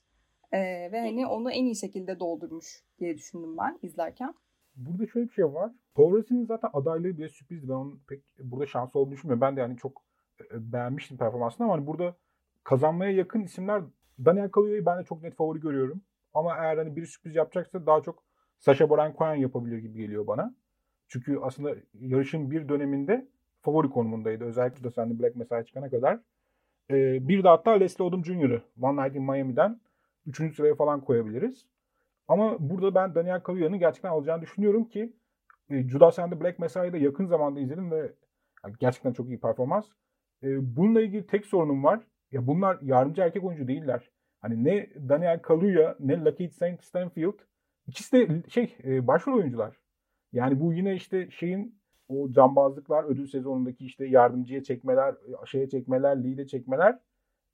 Ee, 0.52 0.88
ve 0.92 1.00
hani 1.00 1.26
onu 1.26 1.50
en 1.52 1.64
iyi 1.64 1.76
şekilde 1.76 2.20
doldurmuş 2.20 2.82
diye 2.98 3.16
düşündüm 3.16 3.56
ben 3.58 3.78
izlerken. 3.82 4.34
Burada 4.76 5.06
şöyle 5.06 5.28
bir 5.28 5.32
şey 5.32 5.44
var. 5.44 5.72
Rudd'in 5.98 6.44
zaten 6.44 6.70
adaylığı 6.72 7.18
bile 7.18 7.28
sürprizdi. 7.28 7.68
Ben 7.68 7.74
onun 7.74 8.00
pek 8.08 8.22
burada 8.38 8.66
şansı 8.66 8.98
olduğunu 8.98 9.12
düşünmüyorum. 9.12 9.40
Ben 9.40 9.56
de 9.56 9.60
yani 9.60 9.76
çok 9.76 10.02
e, 10.40 10.72
beğenmiştim 10.72 11.16
performansını 11.16 11.64
ama 11.66 11.74
hani 11.74 11.86
burada 11.86 12.16
kazanmaya 12.64 13.10
yakın 13.10 13.40
isimler 13.42 13.82
Daniel 14.24 14.50
Kaluuya'yı 14.50 14.86
ben 14.86 14.98
de 14.98 15.04
çok 15.04 15.22
net 15.22 15.34
favori 15.34 15.60
görüyorum. 15.60 16.00
Ama 16.36 16.56
eğer 16.56 16.76
hani 16.76 16.96
biri 16.96 17.06
sürpriz 17.06 17.36
yapacaksa 17.36 17.86
daha 17.86 18.02
çok 18.02 18.22
Sacha 18.58 18.90
Baron 18.90 19.14
Cohen 19.18 19.34
yapabilir 19.34 19.78
gibi 19.78 19.98
geliyor 19.98 20.26
bana. 20.26 20.54
Çünkü 21.08 21.38
aslında 21.42 21.74
yarışın 21.94 22.50
bir 22.50 22.68
döneminde 22.68 23.28
favori 23.62 23.90
konumundaydı. 23.90 24.44
Özellikle 24.44 24.84
de 24.84 24.90
sen 24.90 25.18
Black 25.18 25.36
Messiah 25.36 25.64
çıkana 25.64 25.90
kadar. 25.90 26.20
Ee, 26.90 27.28
bir 27.28 27.44
de 27.44 27.48
hatta 27.48 27.70
Leslie 27.70 28.04
Odom 28.04 28.24
Jr.'ı 28.24 28.62
One 28.82 29.02
Night 29.02 29.16
in 29.16 29.22
Miami'den 29.22 29.80
3. 30.26 30.56
sıraya 30.56 30.74
falan 30.74 31.00
koyabiliriz. 31.00 31.66
Ama 32.28 32.56
burada 32.60 32.94
ben 32.94 33.14
Daniel 33.14 33.40
Kaluuya'nın 33.40 33.78
gerçekten 33.78 34.10
alacağını 34.10 34.42
düşünüyorum 34.42 34.84
ki 34.84 35.12
e, 35.70 35.88
Judas 35.88 36.18
and 36.18 36.32
the 36.32 36.40
Black 36.40 36.58
Messiah'ı 36.58 36.92
da 36.92 36.96
yakın 36.96 37.26
zamanda 37.26 37.60
izledim 37.60 37.90
ve 37.90 38.12
gerçekten 38.80 39.12
çok 39.12 39.28
iyi 39.28 39.40
performans. 39.40 39.86
E, 40.42 40.76
bununla 40.76 41.00
ilgili 41.00 41.26
tek 41.26 41.46
sorunum 41.46 41.84
var. 41.84 42.00
Ya 42.32 42.46
bunlar 42.46 42.78
yardımcı 42.82 43.22
erkek 43.22 43.44
oyuncu 43.44 43.68
değiller. 43.68 44.10
Hani 44.48 44.64
ne 44.64 44.90
Daniel 45.08 45.42
Kaluuya 45.42 45.96
ne 46.00 46.24
Lakeith 46.24 46.54
St. 46.54 46.84
Stanfield 46.84 47.38
ikisi 47.86 48.12
de 48.12 48.42
şey 48.48 48.76
e, 48.84 49.06
başrol 49.06 49.36
oyuncular. 49.36 49.76
Yani 50.32 50.60
bu 50.60 50.72
yine 50.72 50.94
işte 50.94 51.30
şeyin 51.30 51.78
o 52.08 52.32
cambazlıklar 52.32 53.04
ödül 53.04 53.26
sezonundaki 53.26 53.86
işte 53.86 54.06
yardımcıya 54.06 54.62
çekmeler, 54.62 55.14
şeye 55.46 55.68
çekmeler, 55.68 56.24
lead'e 56.24 56.46
çekmeler 56.46 56.98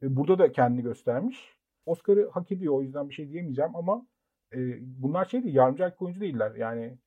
e, 0.02 0.16
burada 0.16 0.38
da 0.38 0.52
kendini 0.52 0.82
göstermiş. 0.82 1.56
Oscar'ı 1.86 2.30
hak 2.30 2.52
ediyor 2.52 2.74
o 2.74 2.82
yüzden 2.82 3.08
bir 3.08 3.14
şey 3.14 3.28
diyemeyeceğim 3.28 3.76
ama 3.76 4.06
e, 4.54 4.58
bunlar 4.80 5.24
şey 5.24 5.42
değil, 5.44 5.54
yardımcı 5.54 5.82
erkek 5.82 6.02
oyuncu 6.02 6.20
değiller. 6.20 6.54
Yani 6.54 6.98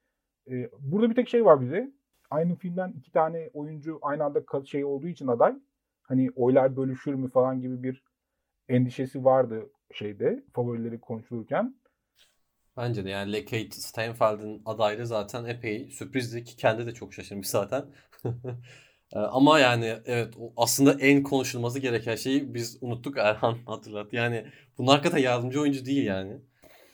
e, 0.52 0.70
burada 0.80 1.10
bir 1.10 1.16
tek 1.16 1.30
şey 1.30 1.46
var 1.46 1.62
bize. 1.62 1.92
Aynı 2.30 2.56
filmden 2.56 2.94
iki 2.98 3.12
tane 3.12 3.50
oyuncu 3.54 4.00
aynı 4.02 4.24
anda 4.24 4.66
şey 4.66 4.86
olduğu 4.86 5.08
için 5.08 5.28
aday. 5.28 5.56
Hani 6.02 6.30
oylar 6.36 6.76
bölüşür 6.76 7.14
mü 7.14 7.30
falan 7.30 7.62
gibi 7.62 7.84
bir 7.84 8.04
endişesi 8.70 9.26
vardı 9.26 9.70
şeyde 9.94 10.44
favorileri 10.54 11.00
konuşulurken. 11.00 11.76
Bence 12.78 13.06
de 13.06 13.10
yani 13.10 13.34
Lekate 13.34 13.72
Steinfeld'in 13.72 14.62
adaylığı 14.66 15.06
zaten 15.06 15.46
epey 15.46 15.92
sürprizdi 15.92 16.44
ki 16.44 16.56
kendi 16.58 16.86
de 16.86 16.94
çok 16.94 17.14
şaşırmış 17.14 17.48
zaten. 17.48 17.86
Ee, 19.14 19.20
ama 19.20 19.60
yani 19.60 19.96
evet 20.06 20.34
aslında 20.58 20.94
en 20.94 21.24
konuşulması 21.24 21.80
gereken 21.80 22.16
şeyi 22.16 22.54
biz 22.54 22.78
unuttuk 22.82 23.18
Erhan 23.18 23.58
hatırlat. 23.66 24.14
Yani 24.14 24.46
bunlar 24.78 24.96
hakikaten 24.96 25.24
yardımcı 25.24 25.62
oyuncu 25.62 25.86
değil 25.86 26.06
yani. 26.06 26.38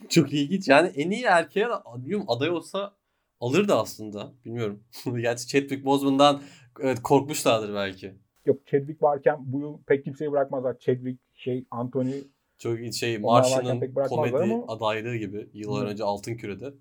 Çok 0.10 0.34
ilginç. 0.34 0.68
Yani 0.68 0.92
en 0.96 1.12
iyi 1.12 1.24
erkeğe 1.24 1.68
bilmiyorum 1.98 2.26
aday 2.30 2.50
olsa 2.50 2.94
alırdı 3.40 3.76
aslında. 3.76 4.34
Bilmiyorum. 4.46 4.84
Gerçi 5.22 5.48
Chadwick 5.48 5.86
Boseman'dan 5.86 6.42
evet, 6.82 7.02
korkmuşlardır 7.02 7.74
belki. 7.74 8.14
Yok 8.46 8.68
Chadwick 8.68 9.04
varken 9.04 9.38
bu 9.40 9.60
yıl 9.60 9.84
pek 9.84 10.04
kimseyi 10.04 10.32
bırakmazlar. 10.32 10.80
Chadwick, 10.80 11.20
şey 11.34 11.66
Anthony 11.72 12.14
çok 12.62 12.94
şey 12.94 13.18
Martian'ın 13.18 13.94
komedi 13.94 14.38
ama... 14.38 14.64
adaylığı 14.68 15.16
gibi 15.16 15.50
yıllar 15.54 15.86
önce 15.86 16.04
Altın 16.04 16.36
Küre'de. 16.36 16.74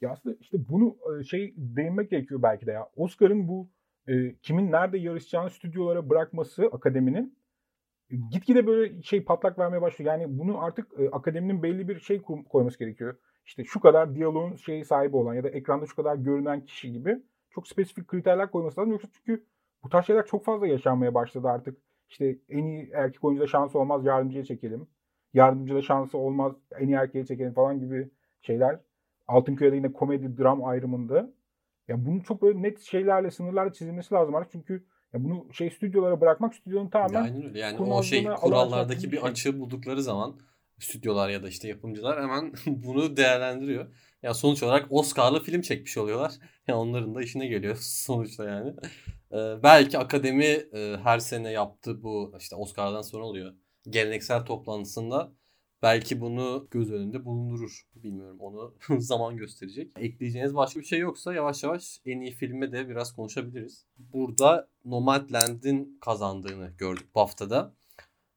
ya 0.00 0.10
aslında 0.10 0.36
işte 0.40 0.58
bunu 0.68 0.96
e, 1.20 1.24
şey 1.24 1.54
değinmek 1.56 2.10
gerekiyor 2.10 2.42
belki 2.42 2.66
de 2.66 2.72
ya. 2.72 2.88
Oscar'ın 2.96 3.48
bu 3.48 3.68
e, 4.08 4.34
kimin 4.34 4.72
nerede 4.72 4.98
yarışacağını 4.98 5.50
stüdyolara 5.50 6.10
bırakması 6.10 6.66
akademinin 6.72 7.38
e, 8.10 8.16
gitgide 8.30 8.66
böyle 8.66 9.02
şey 9.02 9.24
patlak 9.24 9.58
vermeye 9.58 9.82
başlıyor. 9.82 10.12
Yani 10.12 10.38
bunu 10.38 10.62
artık 10.62 10.88
e, 10.98 11.10
akademinin 11.10 11.62
belli 11.62 11.88
bir 11.88 12.00
şey 12.00 12.22
koyması 12.48 12.78
gerekiyor. 12.78 13.16
İşte 13.46 13.64
şu 13.64 13.80
kadar 13.80 14.14
diyaloğun 14.14 14.56
şeyi 14.56 14.84
sahibi 14.84 15.16
olan 15.16 15.34
ya 15.34 15.44
da 15.44 15.48
ekranda 15.48 15.86
şu 15.86 15.96
kadar 15.96 16.16
görünen 16.16 16.64
kişi 16.64 16.92
gibi 16.92 17.22
çok 17.50 17.68
spesifik 17.68 18.08
kriterler 18.08 18.50
koyması 18.50 18.80
lazım. 18.80 18.92
Yoksa 18.92 19.08
çünkü 19.12 19.46
bu 19.82 19.88
tarz 19.88 20.06
şeyler 20.06 20.26
çok 20.26 20.44
fazla 20.44 20.66
yaşanmaya 20.66 21.14
başladı 21.14 21.48
artık. 21.48 21.78
İşte 22.14 22.38
en 22.48 22.64
iyi 22.64 22.90
erkek 22.94 23.24
oyuncuda 23.24 23.46
şansı 23.46 23.78
olmaz 23.78 24.04
yardımcıya 24.04 24.44
çekelim. 24.44 24.86
Yardımcıda 25.32 25.82
şansı 25.82 26.18
olmaz 26.18 26.52
en 26.80 26.88
iyi 26.88 26.94
erkeğe 26.94 27.26
çekelim 27.26 27.54
falan 27.54 27.80
gibi 27.80 28.10
şeyler. 28.42 28.80
Altın 29.28 29.56
Küre'de 29.56 29.76
yine 29.76 29.92
komedi 29.92 30.38
dram 30.38 30.64
ayrımında. 30.64 31.32
Ya 31.88 32.06
bunu 32.06 32.22
çok 32.22 32.42
böyle 32.42 32.62
net 32.62 32.80
şeylerle 32.80 33.30
sınırlarla 33.30 33.72
çizilmesi 33.72 34.14
lazım 34.14 34.34
artık 34.34 34.52
çünkü 34.52 34.84
ya 35.12 35.24
bunu 35.24 35.46
şey 35.52 35.70
stüdyolara 35.70 36.20
bırakmak 36.20 36.54
stüdyonun 36.54 36.88
tamamen 36.88 37.22
Aynen 37.22 37.44
öyle. 37.44 37.58
Yani 37.58 37.78
o 37.78 38.02
şey 38.02 38.24
kurallardaki 38.24 39.12
bir 39.12 39.20
şey. 39.20 39.28
açığı 39.28 39.60
buldukları 39.60 40.02
zaman 40.02 40.40
stüdyolar 40.78 41.28
ya 41.28 41.42
da 41.42 41.48
işte 41.48 41.68
yapımcılar 41.68 42.22
hemen 42.22 42.52
bunu 42.66 43.16
değerlendiriyor. 43.16 43.86
Ya 44.22 44.34
sonuç 44.34 44.62
olarak 44.62 44.86
Oscar'lı 44.90 45.42
film 45.42 45.60
çekmiş 45.60 45.98
oluyorlar. 45.98 46.32
Ya 46.66 46.78
onların 46.78 47.14
da 47.14 47.22
işine 47.22 47.46
geliyor 47.46 47.76
sonuçta 47.80 48.44
yani. 48.44 48.74
Belki 49.62 49.98
akademi 49.98 50.44
e, 50.44 50.96
her 51.02 51.18
sene 51.18 51.50
yaptığı 51.50 52.02
bu 52.02 52.34
işte 52.38 52.56
Oscar'dan 52.56 53.02
sonra 53.02 53.24
oluyor. 53.24 53.54
Geleneksel 53.90 54.44
toplantısında 54.44 55.32
belki 55.82 56.20
bunu 56.20 56.68
göz 56.70 56.92
önünde 56.92 57.24
bulundurur. 57.24 57.82
Bilmiyorum 57.94 58.40
onu 58.40 58.74
zaman 58.98 59.36
gösterecek. 59.36 59.92
Ekleyeceğiniz 59.98 60.54
başka 60.54 60.80
bir 60.80 60.84
şey 60.84 60.98
yoksa 60.98 61.34
yavaş 61.34 61.62
yavaş 61.62 62.00
en 62.06 62.20
iyi 62.20 62.32
filme 62.32 62.72
de 62.72 62.88
biraz 62.88 63.12
konuşabiliriz. 63.12 63.86
Burada 63.98 64.68
Nomadland'in 64.84 65.98
kazandığını 66.00 66.70
gördük 66.78 67.14
BAFTA'da. 67.14 67.74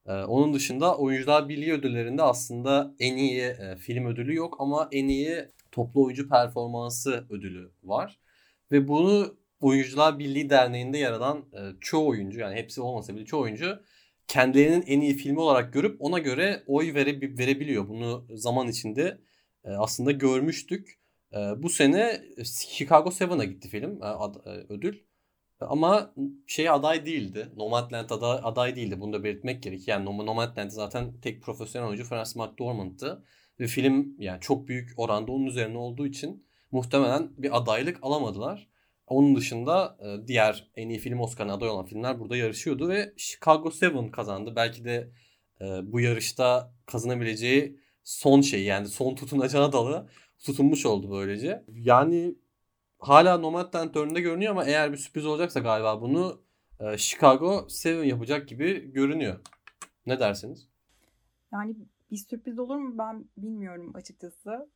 Ee, 0.06 0.12
onun 0.12 0.54
dışında 0.54 0.98
Oyuncular 0.98 1.50
Birliği 1.50 1.74
ödüllerinde 1.74 2.24
aslında 2.24 2.96
en 3.00 3.18
iyi 3.18 3.42
e, 3.42 3.78
film 3.78 4.06
ödülü 4.06 4.36
yok 4.36 4.56
ama 4.60 4.90
en 4.92 5.08
iyi 5.08 5.52
toplu 5.72 6.04
oyuncu 6.06 6.30
performansı 6.30 7.28
ödülü 7.30 7.72
var. 7.84 8.20
Ve 8.72 8.88
bunu 8.88 9.38
Oyuncular 9.62 10.20
Birliği 10.20 10.50
Derneği'nde 10.50 10.98
yer 10.98 11.12
alan 11.12 11.46
e, 11.54 11.60
çoğu 11.82 12.08
oyuncu 12.08 12.39
yani 12.39 12.56
hepsi 12.56 12.82
olmasa 12.82 13.15
bile 13.15 13.26
çoğu 13.26 13.41
oyuncu 13.41 13.80
kendilerinin 14.28 14.84
en 14.88 15.02
iyi 15.02 15.13
filmi 15.13 15.39
olarak 15.39 15.74
görüp 15.74 16.02
ona 16.02 16.20
göre 16.20 16.63
oy 16.67 16.93
vere, 16.93 17.22
verebiliyor. 17.22 17.88
Bunu 17.88 18.26
zaman 18.34 18.67
içinde 18.67 19.22
e, 19.63 19.70
aslında 19.70 20.12
görmüştük. 20.12 21.00
E, 21.34 21.38
bu 21.38 21.70
sene 21.70 22.22
Chicago 22.43 23.10
7'a 23.10 23.43
gitti 23.43 23.70
film 23.70 24.02
e, 24.02 24.06
ad, 24.06 24.36
e, 24.36 24.50
ödül. 24.50 25.00
Ama 25.60 26.13
şey 26.48 26.70
aday 26.70 27.06
değildi. 27.06 27.52
Nomadland 27.56 28.10
aday, 28.10 28.39
aday 28.43 28.76
değildi. 28.76 29.00
Bunu 29.00 29.13
da 29.13 29.24
belirtmek 29.24 29.63
gerek. 29.63 29.88
Yani 29.88 30.06
Nomadland 30.06 30.70
zaten 30.70 31.20
tek 31.22 31.43
profesyonel 31.43 31.88
oyuncu 31.88 32.04
Francis 32.06 32.36
McDormand'tı. 32.36 33.24
Ve 33.60 33.67
film 33.67 34.15
yani 34.20 34.41
çok 34.41 34.67
büyük 34.67 34.93
oranda 34.98 35.32
onun 35.32 35.46
üzerine 35.46 35.78
olduğu 35.78 36.08
için 36.08 36.48
muhtemelen 36.72 37.30
bir 37.38 37.58
adaylık 37.58 38.00
alamadılar. 38.02 38.67
Onun 39.08 39.36
dışında 39.36 39.98
e, 40.00 40.28
diğer 40.28 40.72
en 40.76 40.89
iyi 40.89 41.00
film 41.00 41.20
Oscar'ına 41.20 41.54
aday 41.54 41.70
olan 41.70 41.86
filmler 41.86 42.20
burada 42.20 42.38
yarışıyordu 42.38 42.89
ve 42.89 43.13
Chicago 43.17 43.72
7 43.82 44.12
kazandı. 44.12 44.54
Belki 44.56 44.86
de 44.86 45.12
e, 45.62 45.65
bu 45.91 46.00
yarışta 46.00 46.74
kazanabileceği 46.86 47.80
son 48.04 48.41
şey 48.41 48.63
yani 48.63 48.88
son 48.88 49.15
tutunacağına 49.15 49.74
dalı 49.74 50.10
tutunmuş 50.46 50.86
oldu 50.86 51.12
böylece. 51.12 51.63
Yani 51.67 52.36
hala 53.00 53.38
Nomadland 53.38 53.96
önünde 53.96 54.22
görünüyor 54.22 54.52
ama 54.52 54.65
eğer 54.65 54.91
bir 54.91 54.98
sürpriz 54.98 55.26
olacaksa 55.26 55.60
galiba 55.60 56.02
bunu 56.02 56.41
e, 56.80 56.98
Chicago 56.98 57.67
7 57.86 58.08
yapacak 58.08 58.48
gibi 58.48 58.91
görünüyor. 58.91 59.39
Ne 60.06 60.20
dersiniz? 60.20 60.67
Yani 61.54 61.76
bir 62.12 62.17
sürpriz 62.17 62.60
olur 62.60 62.76
mu 62.76 62.98
ben 62.98 63.26
bilmiyorum 63.38 63.91
açıkçası 63.96 64.70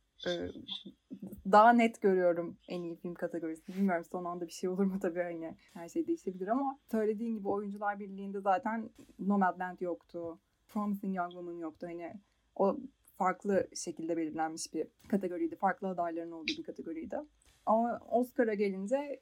daha 1.52 1.72
net 1.72 2.02
görüyorum 2.02 2.58
en 2.68 2.82
iyi 2.82 2.96
film 2.96 3.14
kategorisini. 3.14 3.76
Bilmiyorum 3.76 4.04
son 4.10 4.24
anda 4.24 4.46
bir 4.46 4.52
şey 4.52 4.68
olur 4.68 4.84
mu 4.84 4.98
tabii 5.02 5.22
hani 5.22 5.56
her 5.74 5.88
şey 5.88 6.06
değişebilir 6.06 6.48
ama 6.48 6.78
söylediğin 6.90 7.34
gibi 7.34 7.48
Oyuncular 7.48 8.00
Birliği'nde 8.00 8.40
zaten 8.40 8.90
Nomadland 9.18 9.80
yoktu. 9.80 10.38
Promising 10.68 11.16
Young 11.16 11.30
Woman 11.30 11.52
yoktu. 11.52 11.86
Hani 11.86 12.14
o 12.56 12.76
farklı 13.18 13.68
şekilde 13.76 14.16
belirlenmiş 14.16 14.74
bir 14.74 14.86
kategoriydi. 15.08 15.56
Farklı 15.56 15.88
adayların 15.88 16.32
olduğu 16.32 16.52
bir 16.58 16.62
kategoriydi. 16.62 17.16
Ama 17.66 18.00
Oscar'a 18.10 18.54
gelince 18.54 19.20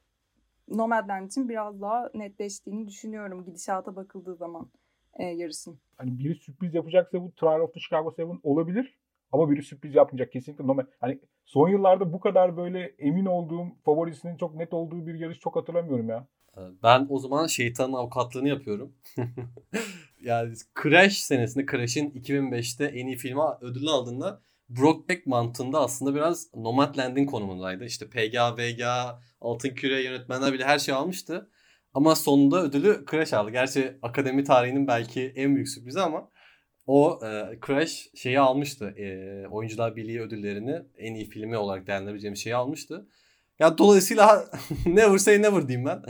Nomadland 0.67 1.27
için 1.27 1.49
biraz 1.49 1.81
daha 1.81 2.09
netleştiğini 2.13 2.87
düşünüyorum 2.87 3.43
gidişata 3.43 3.95
bakıldığı 3.95 4.35
zaman 4.35 4.69
e, 5.13 5.23
yarışın. 5.23 5.79
Hani 5.97 6.19
biri 6.19 6.35
sürpriz 6.35 6.73
yapacaksa 6.73 7.21
bu 7.21 7.31
Trial 7.31 7.59
of 7.59 7.73
the 7.73 7.79
Chicago 7.79 8.13
7 8.17 8.39
olabilir. 8.43 9.00
Ama 9.31 9.49
biri 9.49 9.63
sürpriz 9.63 9.95
yapmayacak 9.95 10.31
kesinlikle. 10.31 10.67
Normal. 10.67 10.85
Hani 10.99 11.19
son 11.45 11.69
yıllarda 11.69 12.13
bu 12.13 12.19
kadar 12.19 12.57
böyle 12.57 12.95
emin 12.99 13.25
olduğum 13.25 13.67
favorisinin 13.85 14.37
çok 14.37 14.55
net 14.55 14.73
olduğu 14.73 15.07
bir 15.07 15.13
yarış 15.13 15.39
çok 15.39 15.55
hatırlamıyorum 15.55 16.09
ya. 16.09 16.27
Ee, 16.57 16.61
ben 16.83 17.07
o 17.09 17.19
zaman 17.19 17.47
şeytanın 17.47 17.93
avukatlığını 17.93 18.47
yapıyorum. 18.49 18.93
yani 20.21 20.53
Crash 20.83 21.17
senesinde 21.17 21.65
Crash'in 21.71 22.09
2005'te 22.11 22.85
en 22.85 23.07
iyi 23.07 23.17
filme 23.17 23.41
ödül 23.61 23.87
aldığında 23.87 24.41
Brokeback 24.69 25.27
mantığında 25.27 25.79
aslında 25.81 26.15
biraz 26.15 26.55
Nomadland'in 26.55 27.25
konumundaydı. 27.25 27.85
İşte 27.85 28.09
PGA, 28.09 28.57
VGA, 28.57 29.19
Altın 29.41 29.69
Küre 29.69 30.03
yönetmenler 30.03 30.53
bile 30.53 30.65
her 30.65 30.79
şey 30.79 30.93
almıştı. 30.93 31.49
Ama 31.93 32.15
sonunda 32.15 32.63
ödülü 32.63 33.05
Crash 33.11 33.33
aldı. 33.33 33.51
Gerçi 33.51 33.97
akademi 34.01 34.43
tarihinin 34.43 34.87
belki 34.87 35.33
en 35.35 35.55
büyük 35.55 35.69
sürprizi 35.69 36.01
ama 36.01 36.29
o 36.87 37.19
e, 37.25 37.59
Crash 37.67 38.09
şeyi 38.15 38.39
almıştı. 38.39 38.93
E, 38.97 39.47
Oyuncular 39.47 39.95
Birliği 39.95 40.21
ödüllerini 40.21 40.81
en 40.97 41.13
iyi 41.13 41.25
filmi 41.25 41.57
olarak 41.57 41.87
değerlendirebileceğim 41.87 42.35
şeyi 42.35 42.55
almıştı. 42.55 43.07
Ya 43.59 43.77
dolayısıyla 43.77 44.45
never 44.85 45.17
say 45.17 45.41
never 45.41 45.67
diyeyim 45.67 45.87
ben. 45.87 46.01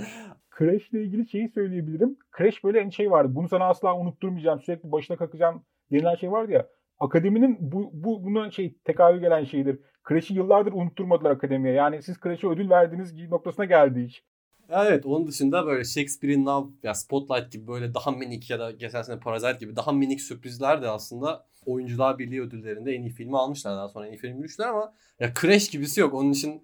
Crash 0.60 0.90
ile 0.90 1.04
ilgili 1.04 1.30
şeyi 1.30 1.50
söyleyebilirim. 1.50 2.18
Crash 2.38 2.64
böyle 2.64 2.86
bir 2.86 2.92
şey 2.92 3.12
vardı. 3.12 3.36
Bunu 3.36 3.50
sana 3.50 3.66
asla 3.66 3.98
unutturmayacağım. 3.98 4.62
Sürekli 4.62 4.92
başına 4.92 5.18
kakacağım 5.18 5.64
denilen 5.92 6.16
şey 6.16 6.32
vardı 6.32 6.52
ya. 6.52 6.68
Akademinin 7.00 7.58
bu, 7.60 7.90
bu 7.94 8.24
buna 8.24 8.52
şey 8.52 8.76
tekabül 8.84 9.20
gelen 9.20 9.44
şeydir. 9.44 9.80
Crash'i 10.10 10.34
yıllardır 10.34 10.74
unutturmadılar 10.74 11.32
akademiye. 11.32 11.74
Yani 11.74 12.02
siz 12.02 12.20
Crash'e 12.24 12.48
ödül 12.48 12.70
verdiğiniz 12.70 13.30
noktasına 13.30 13.66
geldi 13.66 14.02
iş. 14.02 14.24
Evet 14.72 15.06
onun 15.06 15.28
dışında 15.28 15.66
böyle 15.66 15.84
Shakespeare'in 15.84 16.46
Love 16.46 16.70
ya 16.84 16.94
Spotlight 16.94 17.52
gibi 17.52 17.68
böyle 17.68 17.94
daha 17.94 18.12
minik 18.12 18.50
ya 18.50 18.60
da 18.60 18.72
geçen 18.72 19.02
sene 19.02 19.20
Parasite 19.20 19.58
gibi 19.60 19.76
daha 19.76 19.92
minik 19.92 20.22
sürprizler 20.22 20.82
de 20.82 20.90
aslında 20.90 21.46
Oyuncular 21.66 22.20
Birliği 22.20 22.42
ödüllerinde 22.42 22.92
en 22.92 23.02
iyi 23.02 23.10
filmi 23.10 23.38
almışlar. 23.38 23.78
Daha 23.78 23.90
sonra 23.90 24.08
en 24.08 24.12
iyi 24.12 24.18
film 24.18 24.44
düştüler 24.44 24.68
ama 24.68 24.94
ya 25.20 25.34
Crash 25.42 25.70
gibisi 25.70 26.02
yok. 26.02 26.14
Onun 26.14 26.32
için 26.32 26.64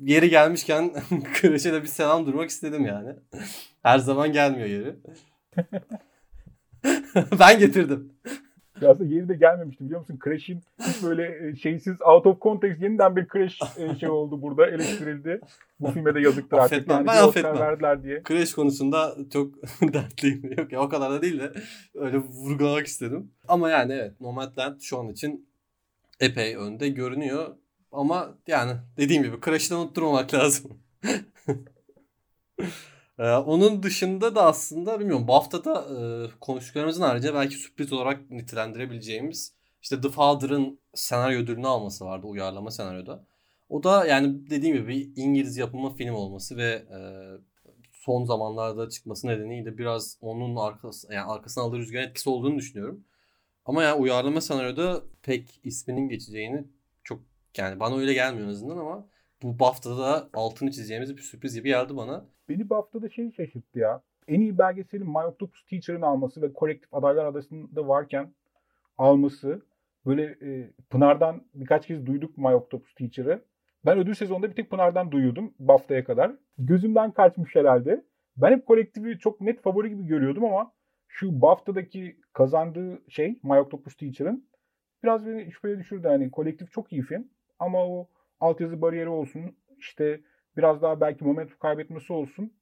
yeri 0.00 0.30
gelmişken 0.30 0.92
Crash'e 1.40 1.72
de 1.72 1.82
bir 1.82 1.88
selam 1.88 2.26
durmak 2.26 2.50
istedim 2.50 2.86
yani. 2.86 3.16
Her 3.82 3.98
zaman 3.98 4.32
gelmiyor 4.32 4.68
yeri. 4.68 4.96
ben 7.40 7.58
getirdim. 7.58 8.12
Aslında 8.88 9.14
yeri 9.14 9.28
de 9.28 9.34
gelmemişti 9.34 9.84
biliyor 9.84 10.00
musun? 10.00 10.18
Crash'in 10.24 10.60
böyle 11.02 11.48
e, 11.48 11.56
şeysiz 11.56 12.02
out 12.02 12.26
of 12.26 12.40
context 12.40 12.82
yeniden 12.82 13.16
bir 13.16 13.26
Crash 13.32 13.58
e, 13.78 13.98
şey 13.98 14.08
oldu 14.08 14.42
burada 14.42 14.66
eleştirildi. 14.66 15.40
Bu 15.80 15.90
filme 15.90 16.14
de 16.14 16.20
yazıktır 16.20 16.56
artık. 16.58 16.72
Affetmem, 16.72 16.96
Yani 16.96 17.06
ben 17.06 17.22
affetmem. 17.22 17.58
verdiler 17.58 18.02
diye. 18.02 18.22
Crash 18.28 18.52
konusunda 18.52 19.16
çok 19.32 19.54
dertliyim. 19.92 20.52
Yok 20.58 20.72
ya 20.72 20.80
o 20.80 20.88
kadar 20.88 21.10
da 21.10 21.22
değil 21.22 21.40
de 21.40 21.52
öyle 21.94 22.18
vurgulamak 22.18 22.86
istedim. 22.86 23.30
Ama 23.48 23.70
yani 23.70 23.92
evet 23.92 24.20
Nomadland 24.20 24.80
şu 24.80 24.98
an 24.98 25.08
için 25.08 25.48
epey 26.20 26.56
önde 26.56 26.88
görünüyor. 26.88 27.56
Ama 27.92 28.34
yani 28.46 28.72
dediğim 28.96 29.22
gibi 29.22 29.36
Crash'ı 29.44 29.70
da 29.70 29.78
unutturmamak 29.78 30.34
lazım. 30.34 30.70
Ee, 33.20 33.30
onun 33.32 33.82
dışında 33.82 34.34
da 34.34 34.42
aslında 34.46 35.00
bilmiyorum 35.00 35.28
BAFTA'da 35.28 35.74
e, 35.74 36.00
konuştuklarımızın 36.40 37.02
harici 37.02 37.34
belki 37.34 37.54
sürpriz 37.54 37.92
olarak 37.92 38.30
nitelendirebileceğimiz 38.30 39.54
işte 39.82 40.00
The 40.00 40.08
Father'ın 40.08 40.80
senaryo 40.94 41.40
ödülünü 41.40 41.66
alması 41.66 42.04
vardı 42.04 42.26
uyarlama 42.26 42.70
senaryoda. 42.70 43.24
O 43.68 43.82
da 43.82 44.06
yani 44.06 44.50
dediğim 44.50 44.76
gibi 44.76 44.88
bir 44.88 45.12
İngiliz 45.16 45.56
yapımı 45.56 45.94
film 45.94 46.14
olması 46.14 46.56
ve 46.56 46.66
e, 46.66 46.98
son 47.92 48.24
zamanlarda 48.24 48.88
çıkması 48.88 49.26
nedeniyle 49.26 49.78
biraz 49.78 50.18
onun 50.20 50.56
arkası 50.56 51.14
yani 51.14 51.32
arkasına 51.32 51.64
aldığı 51.64 51.78
rüzgar 51.78 52.02
etkisi 52.02 52.30
olduğunu 52.30 52.56
düşünüyorum. 52.58 53.04
Ama 53.64 53.82
yani 53.82 54.00
uyarlama 54.00 54.40
senaryoda 54.40 55.02
pek 55.22 55.60
isminin 55.64 56.08
geçeceğini 56.08 56.64
çok 57.04 57.20
yani 57.56 57.80
bana 57.80 57.96
öyle 57.96 58.12
gelmiyor 58.14 58.46
en 58.48 58.52
azından 58.52 58.78
ama 58.78 59.06
bu 59.42 59.58
BAFTA'da 59.58 59.98
da 59.98 60.28
altını 60.34 60.70
çizeceğimiz 60.70 61.16
bir 61.16 61.22
sürpriz 61.22 61.54
gibi 61.54 61.68
geldi 61.68 61.96
bana. 61.96 62.24
Beni 62.48 62.70
bu 62.70 62.76
hafta 62.76 63.02
da 63.02 63.08
şey 63.08 63.32
şaşırttı 63.32 63.78
ya. 63.78 64.02
En 64.28 64.40
iyi 64.40 64.58
belgeselin 64.58 65.06
My 65.06 65.18
Octopus 65.18 65.66
Teacher'ın 65.66 66.02
alması 66.02 66.42
ve 66.42 66.52
kolektif 66.52 66.94
adaylar 66.94 67.24
arasında 67.24 67.88
varken 67.88 68.34
alması. 68.98 69.62
Böyle 70.06 70.22
e, 70.22 70.70
Pınar'dan 70.90 71.44
birkaç 71.54 71.86
kez 71.86 72.06
duyduk 72.06 72.38
My 72.38 72.54
Octopus 72.54 72.94
Teacher'ı. 72.94 73.44
Ben 73.86 73.98
ödül 73.98 74.14
sezonunda 74.14 74.50
bir 74.50 74.56
tek 74.56 74.70
Pınar'dan 74.70 75.12
duyuyordum 75.12 75.54
BAFTA'ya 75.58 76.04
kadar. 76.04 76.32
Gözümden 76.58 77.10
kaçmış 77.10 77.54
herhalde. 77.54 78.04
Ben 78.36 78.52
hep 78.52 78.66
kolektifi 78.66 79.18
çok 79.18 79.40
net 79.40 79.62
favori 79.62 79.88
gibi 79.88 80.06
görüyordum 80.06 80.44
ama 80.44 80.72
şu 81.08 81.42
BAFTA'daki 81.42 82.16
kazandığı 82.32 83.02
şey 83.08 83.38
My 83.42 83.60
Octopus 83.60 83.96
Teacher'ın 83.96 84.48
biraz 85.02 85.26
beni 85.26 85.52
şüpheye 85.52 85.78
düşürdü. 85.78 86.06
Yani 86.06 86.30
kolektif 86.30 86.72
çok 86.72 86.92
iyi 86.92 87.02
film 87.02 87.28
ama 87.58 87.86
o 87.86 88.08
altyazı 88.40 88.82
bariyeri 88.82 89.08
olsun 89.08 89.56
işte 89.78 90.20
biraz 90.56 90.82
daha 90.82 91.00
belki 91.00 91.24
momentum 91.24 91.58
kaybetmesi 91.58 92.12
olsun. 92.12 92.52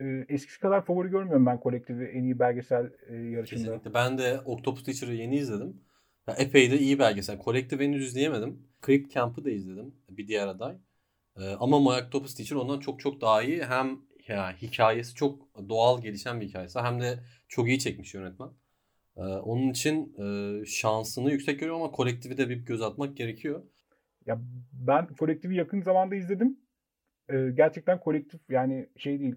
Ee, 0.00 0.24
eskisi 0.28 0.60
kadar 0.60 0.84
favori 0.84 1.08
görmüyorum 1.08 1.46
ben 1.46 1.60
kolektifi 1.60 2.04
en 2.04 2.24
iyi 2.24 2.38
belgesel 2.38 2.92
e, 3.08 3.14
yarışında. 3.14 3.60
Kesinlikle. 3.60 3.94
Ben 3.94 4.18
de 4.18 4.40
Octopus 4.40 4.84
Teacher'ı 4.84 5.14
yeni 5.14 5.36
izledim. 5.36 5.80
Ya 6.28 6.34
epey 6.34 6.70
de 6.70 6.78
iyi 6.78 6.98
belgesel. 6.98 7.42
Collective 7.44 7.84
henüz 7.84 8.06
izleyemedim. 8.06 8.62
Creep 8.86 9.10
Camp'ı 9.10 9.44
da 9.44 9.50
izledim. 9.50 9.94
Bir 10.10 10.28
diğer 10.28 10.48
aday. 10.48 10.76
Ee, 11.36 11.54
ama 11.60 11.80
My 11.80 12.04
Octopus 12.04 12.34
Teacher 12.34 12.56
ondan 12.56 12.80
çok 12.80 13.00
çok 13.00 13.20
daha 13.20 13.42
iyi. 13.42 13.64
Hem 13.64 13.98
ya, 14.28 14.56
hikayesi 14.62 15.14
çok 15.14 15.48
doğal 15.68 16.02
gelişen 16.02 16.40
bir 16.40 16.48
hikayesi. 16.48 16.78
Hem 16.78 17.00
de 17.00 17.18
çok 17.48 17.68
iyi 17.68 17.78
çekmiş 17.78 18.14
yönetmen. 18.14 18.48
Ee, 19.16 19.20
onun 19.20 19.70
için 19.70 20.14
e, 20.18 20.66
şansını 20.66 21.30
yüksek 21.30 21.60
görüyorum 21.60 21.82
ama 21.82 21.96
Collective'e 21.96 22.36
de 22.36 22.48
bir 22.48 22.56
göz 22.56 22.82
atmak 22.82 23.16
gerekiyor. 23.16 23.62
Ya 24.28 24.38
ben 24.72 25.06
kolektifi 25.06 25.54
yakın 25.54 25.80
zamanda 25.80 26.14
izledim. 26.14 26.60
Ee, 27.30 27.50
gerçekten 27.54 28.00
kolektif 28.00 28.40
yani 28.50 28.88
şey 28.96 29.20
değil. 29.20 29.34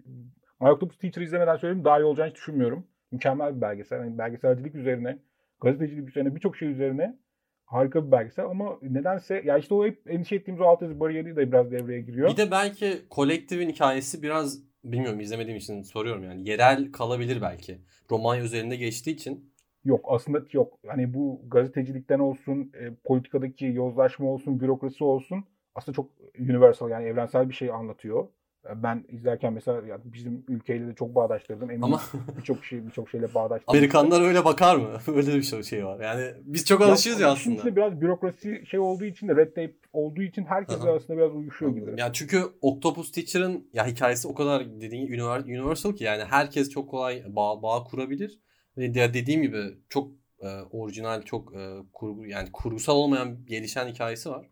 My 0.61 0.69
Octopus 0.69 0.97
Teacher 0.97 1.21
izlemeden 1.21 1.55
söyleyeyim 1.55 1.85
daha 1.85 1.99
iyi 1.99 2.03
olacağını 2.03 2.29
hiç 2.29 2.37
düşünmüyorum. 2.37 2.87
Mükemmel 3.11 3.55
bir 3.55 3.61
belgesel. 3.61 3.99
Yani 3.99 4.17
belgeselcilik 4.17 4.75
üzerine, 4.75 5.19
gazetecilik 5.61 6.09
üzerine, 6.09 6.35
birçok 6.35 6.57
şey 6.57 6.71
üzerine 6.71 7.19
harika 7.65 8.07
bir 8.07 8.11
belgesel 8.11 8.45
ama 8.45 8.79
nedense 8.81 9.41
ya 9.45 9.57
işte 9.57 9.73
o 9.73 9.85
hep 9.85 10.09
endişe 10.09 10.35
ettiğimiz 10.35 10.61
o 10.61 10.65
altyazı 10.65 10.99
bariyeri 10.99 11.35
de 11.35 11.51
biraz 11.51 11.71
devreye 11.71 12.01
giriyor. 12.01 12.29
Bir 12.29 12.37
de 12.37 12.51
belki 12.51 13.01
Collective'in 13.11 13.69
hikayesi 13.69 14.23
biraz 14.23 14.59
bilmiyorum 14.83 15.19
izlemediğim 15.19 15.57
için 15.57 15.81
soruyorum 15.81 16.23
yani. 16.23 16.49
Yerel 16.49 16.91
kalabilir 16.91 17.41
belki. 17.41 17.77
Romanya 18.11 18.43
üzerinde 18.43 18.75
geçtiği 18.75 19.11
için. 19.11 19.50
Yok 19.85 20.05
aslında 20.09 20.41
yok. 20.51 20.79
Hani 20.87 21.13
bu 21.13 21.41
gazetecilikten 21.47 22.19
olsun, 22.19 22.71
e, 22.79 22.91
politikadaki 23.05 23.65
yozlaşma 23.65 24.27
olsun, 24.29 24.59
bürokrasi 24.59 25.03
olsun 25.03 25.43
aslında 25.75 25.95
çok 25.95 26.09
universal 26.39 26.89
yani 26.89 27.05
evrensel 27.05 27.49
bir 27.49 27.53
şey 27.53 27.71
anlatıyor. 27.71 28.27
E, 28.69 28.83
Ben 28.83 29.05
izlerken 29.09 29.53
mesela 29.53 29.81
yani 29.87 30.01
bizim 30.05 30.45
ülkeyle 30.47 30.87
de 30.87 30.93
çok 30.95 31.15
bağdaştırdım. 31.15 31.71
Eminim 31.71 31.83
Ama 31.83 32.01
birçok 32.37 32.65
şey 32.65 32.85
birçok 32.87 33.09
şeyle 33.09 33.33
bağdaştırdım. 33.33 33.75
Amerikanlar 33.75 34.21
öyle 34.21 34.45
bakar 34.45 34.75
mı? 34.75 34.89
öyle 35.07 35.35
bir 35.35 35.41
şey- 35.41 35.63
şey 35.63 35.85
var. 35.85 35.99
Yani 35.99 36.33
biz 36.43 36.65
çok 36.65 36.81
alışığız 36.81 37.05
ya, 37.05 37.13
işin 37.13 37.25
aslında. 37.25 37.55
içinde 37.55 37.75
biraz 37.75 38.01
bürokrasi 38.01 38.63
şey 38.65 38.79
olduğu 38.79 39.05
için 39.05 39.27
de 39.27 39.35
red 39.35 39.47
tape 39.47 39.73
olduğu 39.93 40.21
için 40.21 40.43
herkes 40.45 40.81
Aha. 40.81 40.89
arasında 40.91 41.17
biraz 41.17 41.35
uyuşuyor 41.35 41.71
gibi. 41.71 41.99
Ya 41.99 42.13
çünkü 42.13 42.41
Octopus 42.61 43.11
Teacher'ın 43.11 43.67
ya 43.73 43.87
hikayesi 43.87 44.27
o 44.27 44.33
kadar 44.33 44.65
dediğin 44.81 45.07
universal 45.43 45.93
ki 45.93 46.03
yani 46.03 46.23
herkes 46.23 46.69
çok 46.69 46.89
kolay 46.89 47.23
bağ, 47.27 47.63
bağ 47.63 47.83
kurabilir. 47.83 48.39
Ve 48.77 48.93
de- 48.95 49.13
dediğim 49.13 49.41
gibi 49.41 49.77
çok 49.89 50.11
e, 50.41 50.47
orijinal, 50.47 51.21
çok 51.23 51.55
e, 51.55 51.77
kurgu 51.93 52.25
yani 52.25 52.49
kurgusal 52.53 52.95
olmayan 52.95 53.45
gelişen 53.45 53.87
hikayesi 53.87 54.29
var. 54.29 54.49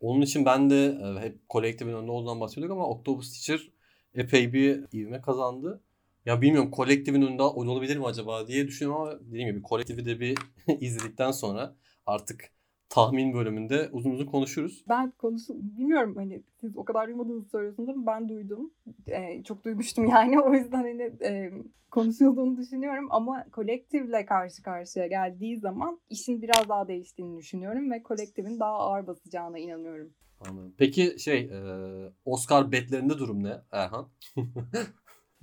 Onun 0.00 0.20
için 0.22 0.44
ben 0.44 0.70
de 0.70 0.86
e, 0.86 1.20
hep 1.20 1.48
kolektifin 1.48 1.92
önünde 1.92 2.10
olduğundan 2.10 2.40
bahsediyorduk 2.40 2.72
ama 2.76 2.88
Octopus 2.88 3.32
Teacher 3.46 3.70
epey 4.14 4.52
bir 4.52 4.84
ivme 4.94 5.20
kazandı. 5.20 5.82
Ya 6.26 6.40
bilmiyorum 6.42 6.70
kolektifin 6.70 7.22
önünde 7.22 7.42
olabilir 7.42 7.96
mi 7.96 8.06
acaba 8.06 8.46
diye 8.48 8.66
düşünüyorum 8.66 9.02
ama 9.02 9.20
dediğim 9.20 9.48
gibi 9.48 9.62
kolektifi 9.62 10.04
de 10.06 10.20
bir 10.20 10.38
izledikten 10.80 11.30
sonra 11.30 11.76
artık 12.06 12.50
tahmin 12.92 13.34
bölümünde 13.34 13.88
uzun 13.92 14.10
uzun 14.10 14.26
konuşuruz. 14.26 14.84
Ben 14.88 15.10
konusu 15.10 15.54
bilmiyorum 15.58 16.16
hani 16.16 16.42
siz 16.60 16.76
o 16.76 16.84
kadar 16.84 17.06
duymadığınızı 17.08 17.48
söylüyorsunuz 17.48 17.88
ama 17.88 18.06
ben 18.06 18.28
duydum. 18.28 18.70
Ee, 19.08 19.42
çok 19.42 19.64
duymuştum 19.64 20.06
yani 20.08 20.40
o 20.40 20.54
yüzden 20.54 20.82
hani 20.82 21.02
e, 21.24 21.52
konuşulduğunu 21.90 22.56
düşünüyorum 22.56 23.06
ama 23.10 23.44
kolektifle 23.52 24.26
karşı 24.26 24.62
karşıya 24.62 25.06
geldiği 25.06 25.58
zaman 25.58 26.00
işin 26.10 26.42
biraz 26.42 26.68
daha 26.68 26.88
değiştiğini 26.88 27.38
düşünüyorum 27.38 27.90
ve 27.90 28.02
kolektifin 28.02 28.60
daha 28.60 28.74
ağır 28.78 29.06
basacağına 29.06 29.58
inanıyorum. 29.58 30.12
Anladım. 30.48 30.74
Peki 30.78 31.18
şey 31.18 31.40
e, 31.40 31.58
Oscar 32.24 32.72
betlerinde 32.72 33.18
durum 33.18 33.44
ne 33.44 33.52
Erhan? 33.72 34.08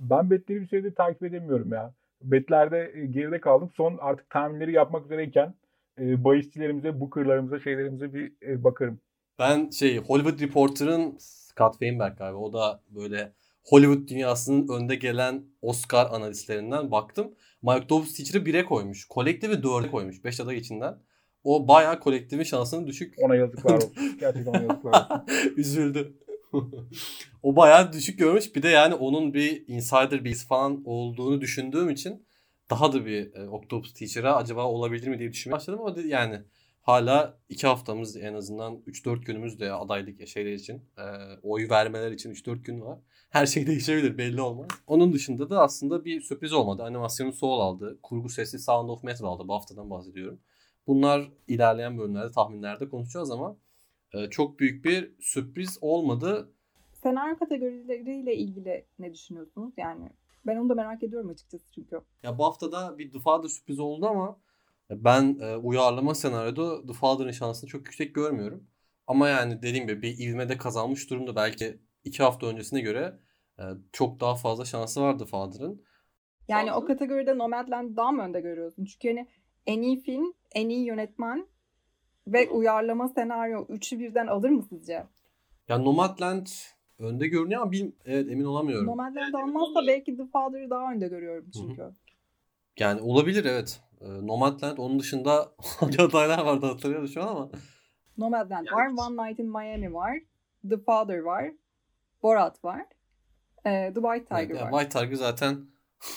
Ben 0.00 0.30
betleri 0.30 0.60
bir 0.60 0.66
süredir 0.66 0.94
takip 0.94 1.22
edemiyorum 1.22 1.72
ya. 1.72 1.94
Betlerde 2.22 2.92
e, 2.94 3.06
geride 3.06 3.40
kaldım. 3.40 3.70
Son 3.76 3.98
artık 4.00 4.30
tahminleri 4.30 4.72
yapmak 4.72 5.04
üzereyken 5.04 5.54
e, 6.00 6.24
bahisçilerimize, 6.24 7.00
bookerlarımıza, 7.00 7.60
şeylerimize 7.60 8.14
bir 8.14 8.32
e, 8.42 8.64
bakarım. 8.64 9.00
Ben 9.38 9.70
şey 9.70 9.98
Hollywood 9.98 10.40
Reporter'ın 10.40 11.16
Scott 11.18 11.78
Feinberg 11.78 12.18
galiba 12.18 12.38
o 12.38 12.52
da 12.52 12.82
böyle 12.90 13.32
Hollywood 13.64 14.08
dünyasının 14.08 14.68
önde 14.68 14.94
gelen 14.94 15.42
Oscar 15.62 16.06
analistlerinden 16.10 16.90
baktım. 16.90 17.34
Mike 17.62 17.88
Dobbs 17.88 18.14
Teacher'ı 18.14 18.44
1'e 18.44 18.64
koymuş. 18.64 19.04
Kolektifi 19.04 19.54
4'e 19.54 19.90
koymuş 19.90 20.24
5 20.24 20.40
aday 20.40 20.56
içinden. 20.56 20.98
O 21.44 21.68
bayağı 21.68 22.00
kolektifin 22.00 22.44
şansını 22.44 22.86
düşük. 22.86 23.14
Ona 23.18 23.36
yazıklar 23.36 23.76
olsun. 23.76 23.92
Gerçekten 24.20 24.52
ona 24.52 24.62
yazıklar 24.62 24.92
olsun. 24.92 25.24
Üzüldü. 25.56 26.16
o 27.42 27.56
bayağı 27.56 27.92
düşük 27.92 28.18
görmüş. 28.18 28.56
Bir 28.56 28.62
de 28.62 28.68
yani 28.68 28.94
onun 28.94 29.34
bir 29.34 29.64
insider 29.68 30.24
bilgisi 30.24 30.46
falan 30.46 30.82
olduğunu 30.84 31.40
düşündüğüm 31.40 31.90
için 31.90 32.26
daha 32.70 32.92
da 32.92 33.06
bir 33.06 33.34
e, 33.34 33.48
Octopus 33.48 33.92
Teacher'a 33.92 34.36
acaba 34.36 34.64
olabilir 34.64 35.08
mi 35.08 35.18
diye 35.18 35.32
düşünmeye 35.32 35.56
başladım 35.56 35.80
ama 35.80 35.96
yani 36.04 36.42
hala 36.82 37.38
iki 37.48 37.66
haftamız 37.66 38.16
en 38.16 38.34
azından 38.34 38.74
3-4 38.74 39.24
günümüz 39.24 39.60
de 39.60 39.72
adaylık 39.72 40.28
şeyler 40.28 40.52
için 40.52 40.76
e, 40.98 41.04
oy 41.42 41.68
vermeler 41.70 42.12
için 42.12 42.30
3-4 42.30 42.62
gün 42.62 42.80
var. 42.80 42.98
Her 43.30 43.46
şey 43.46 43.66
değişebilir 43.66 44.18
belli 44.18 44.40
olmaz. 44.40 44.68
Onun 44.86 45.12
dışında 45.12 45.50
da 45.50 45.62
aslında 45.62 46.04
bir 46.04 46.20
sürpriz 46.20 46.52
olmadı. 46.52 46.82
Animasyonu 46.82 47.32
Soul 47.32 47.60
aldı. 47.60 47.98
Kurgu 48.02 48.28
sesi 48.28 48.58
Sound 48.58 48.88
of 48.88 49.04
Metal 49.04 49.26
aldı. 49.26 49.48
Bu 49.48 49.54
haftadan 49.54 49.90
bahsediyorum. 49.90 50.40
Bunlar 50.86 51.30
ilerleyen 51.48 51.98
bölümlerde 51.98 52.32
tahminlerde 52.32 52.88
konuşacağız 52.88 53.30
ama 53.30 53.56
e, 54.12 54.30
çok 54.30 54.58
büyük 54.58 54.84
bir 54.84 55.12
sürpriz 55.20 55.78
olmadı. 55.80 56.52
Senaryo 57.02 57.38
kategorileriyle 57.38 58.36
ilgili 58.36 58.86
ne 58.98 59.14
düşünüyorsunuz? 59.14 59.74
Yani 59.76 60.10
ben 60.46 60.56
onu 60.56 60.68
da 60.68 60.74
merak 60.74 61.02
ediyorum 61.02 61.30
açıkçası 61.30 61.64
çünkü. 61.74 62.00
Ya 62.22 62.38
bu 62.38 62.44
haftada 62.44 62.98
bir 62.98 63.12
The 63.12 63.18
Father 63.18 63.48
sürpriz 63.48 63.78
oldu 63.78 64.06
ama 64.06 64.40
ben 64.90 65.38
e, 65.40 65.56
uyarlama 65.56 66.14
senaryoda 66.14 66.86
The 66.86 66.92
Father'ın 66.92 67.30
şansını 67.30 67.70
çok 67.70 67.80
yüksek 67.80 68.14
görmüyorum. 68.14 68.66
Ama 69.06 69.28
yani 69.28 69.62
dediğim 69.62 69.86
gibi 69.86 70.02
bir 70.02 70.18
ivmede 70.18 70.56
kazanmış 70.56 71.10
durumda 71.10 71.36
belki 71.36 71.80
iki 72.04 72.22
hafta 72.22 72.46
öncesine 72.46 72.80
göre 72.80 73.18
E, 73.58 73.64
çok 73.92 74.20
daha 74.20 74.34
fazla 74.34 74.64
şansı 74.64 75.02
vardı 75.02 75.24
Father'ın. 75.24 75.82
Yani 76.48 76.72
o 76.72 76.84
kategoride 76.84 77.38
Nomadland 77.38 77.96
daha 77.96 78.12
mı 78.12 78.22
önde 78.22 78.40
görüyorsun? 78.40 78.84
Çünkü 78.84 79.08
hani 79.08 79.28
en 79.66 79.82
iyi 79.82 80.00
film, 80.00 80.32
en 80.54 80.68
iyi 80.68 80.84
yönetmen 80.84 81.46
ve 82.26 82.50
uyarlama 82.50 83.08
senaryo 83.08 83.66
üçü 83.68 83.98
birden 83.98 84.26
alır 84.26 84.48
mı 84.48 84.62
sizce? 84.62 85.06
Ya 85.68 85.78
Nomadland 85.78 86.46
önde 87.00 87.28
görünüyor 87.28 87.62
ama 87.62 87.72
bil, 87.72 87.92
evet 88.04 88.30
emin 88.30 88.44
olamıyorum. 88.44 88.86
Nomadland 88.86 89.34
almazsa 89.34 89.86
belki 89.86 90.16
The 90.16 90.26
Father'ı 90.32 90.70
daha 90.70 90.92
önde 90.92 91.08
görüyorum 91.08 91.50
çünkü. 91.54 91.82
Yani 92.78 93.00
olabilir 93.00 93.44
evet. 93.44 93.80
E, 94.00 94.26
Nomadland 94.26 94.78
onun 94.78 94.98
dışında 94.98 95.52
hangi 95.80 96.02
adaylar 96.02 96.44
vardı 96.44 96.66
hatırlıyorum 96.66 97.08
şu 97.08 97.22
an 97.22 97.28
ama. 97.28 97.50
Nomadland 98.18 98.66
var, 98.66 98.86
One 98.86 99.28
Night 99.28 99.38
in 99.38 99.46
Miami 99.46 99.94
var, 99.94 100.18
The 100.70 100.78
Father 100.78 101.18
var, 101.18 101.52
Borat 102.22 102.64
var, 102.64 102.86
e, 103.66 103.92
The 103.94 104.00
White 104.00 104.24
Tiger 104.24 104.40
Evet, 104.40 104.50
var. 104.50 104.60
yani 104.60 104.70
White 104.70 105.00
Tiger 105.00 105.16
zaten 105.16 105.66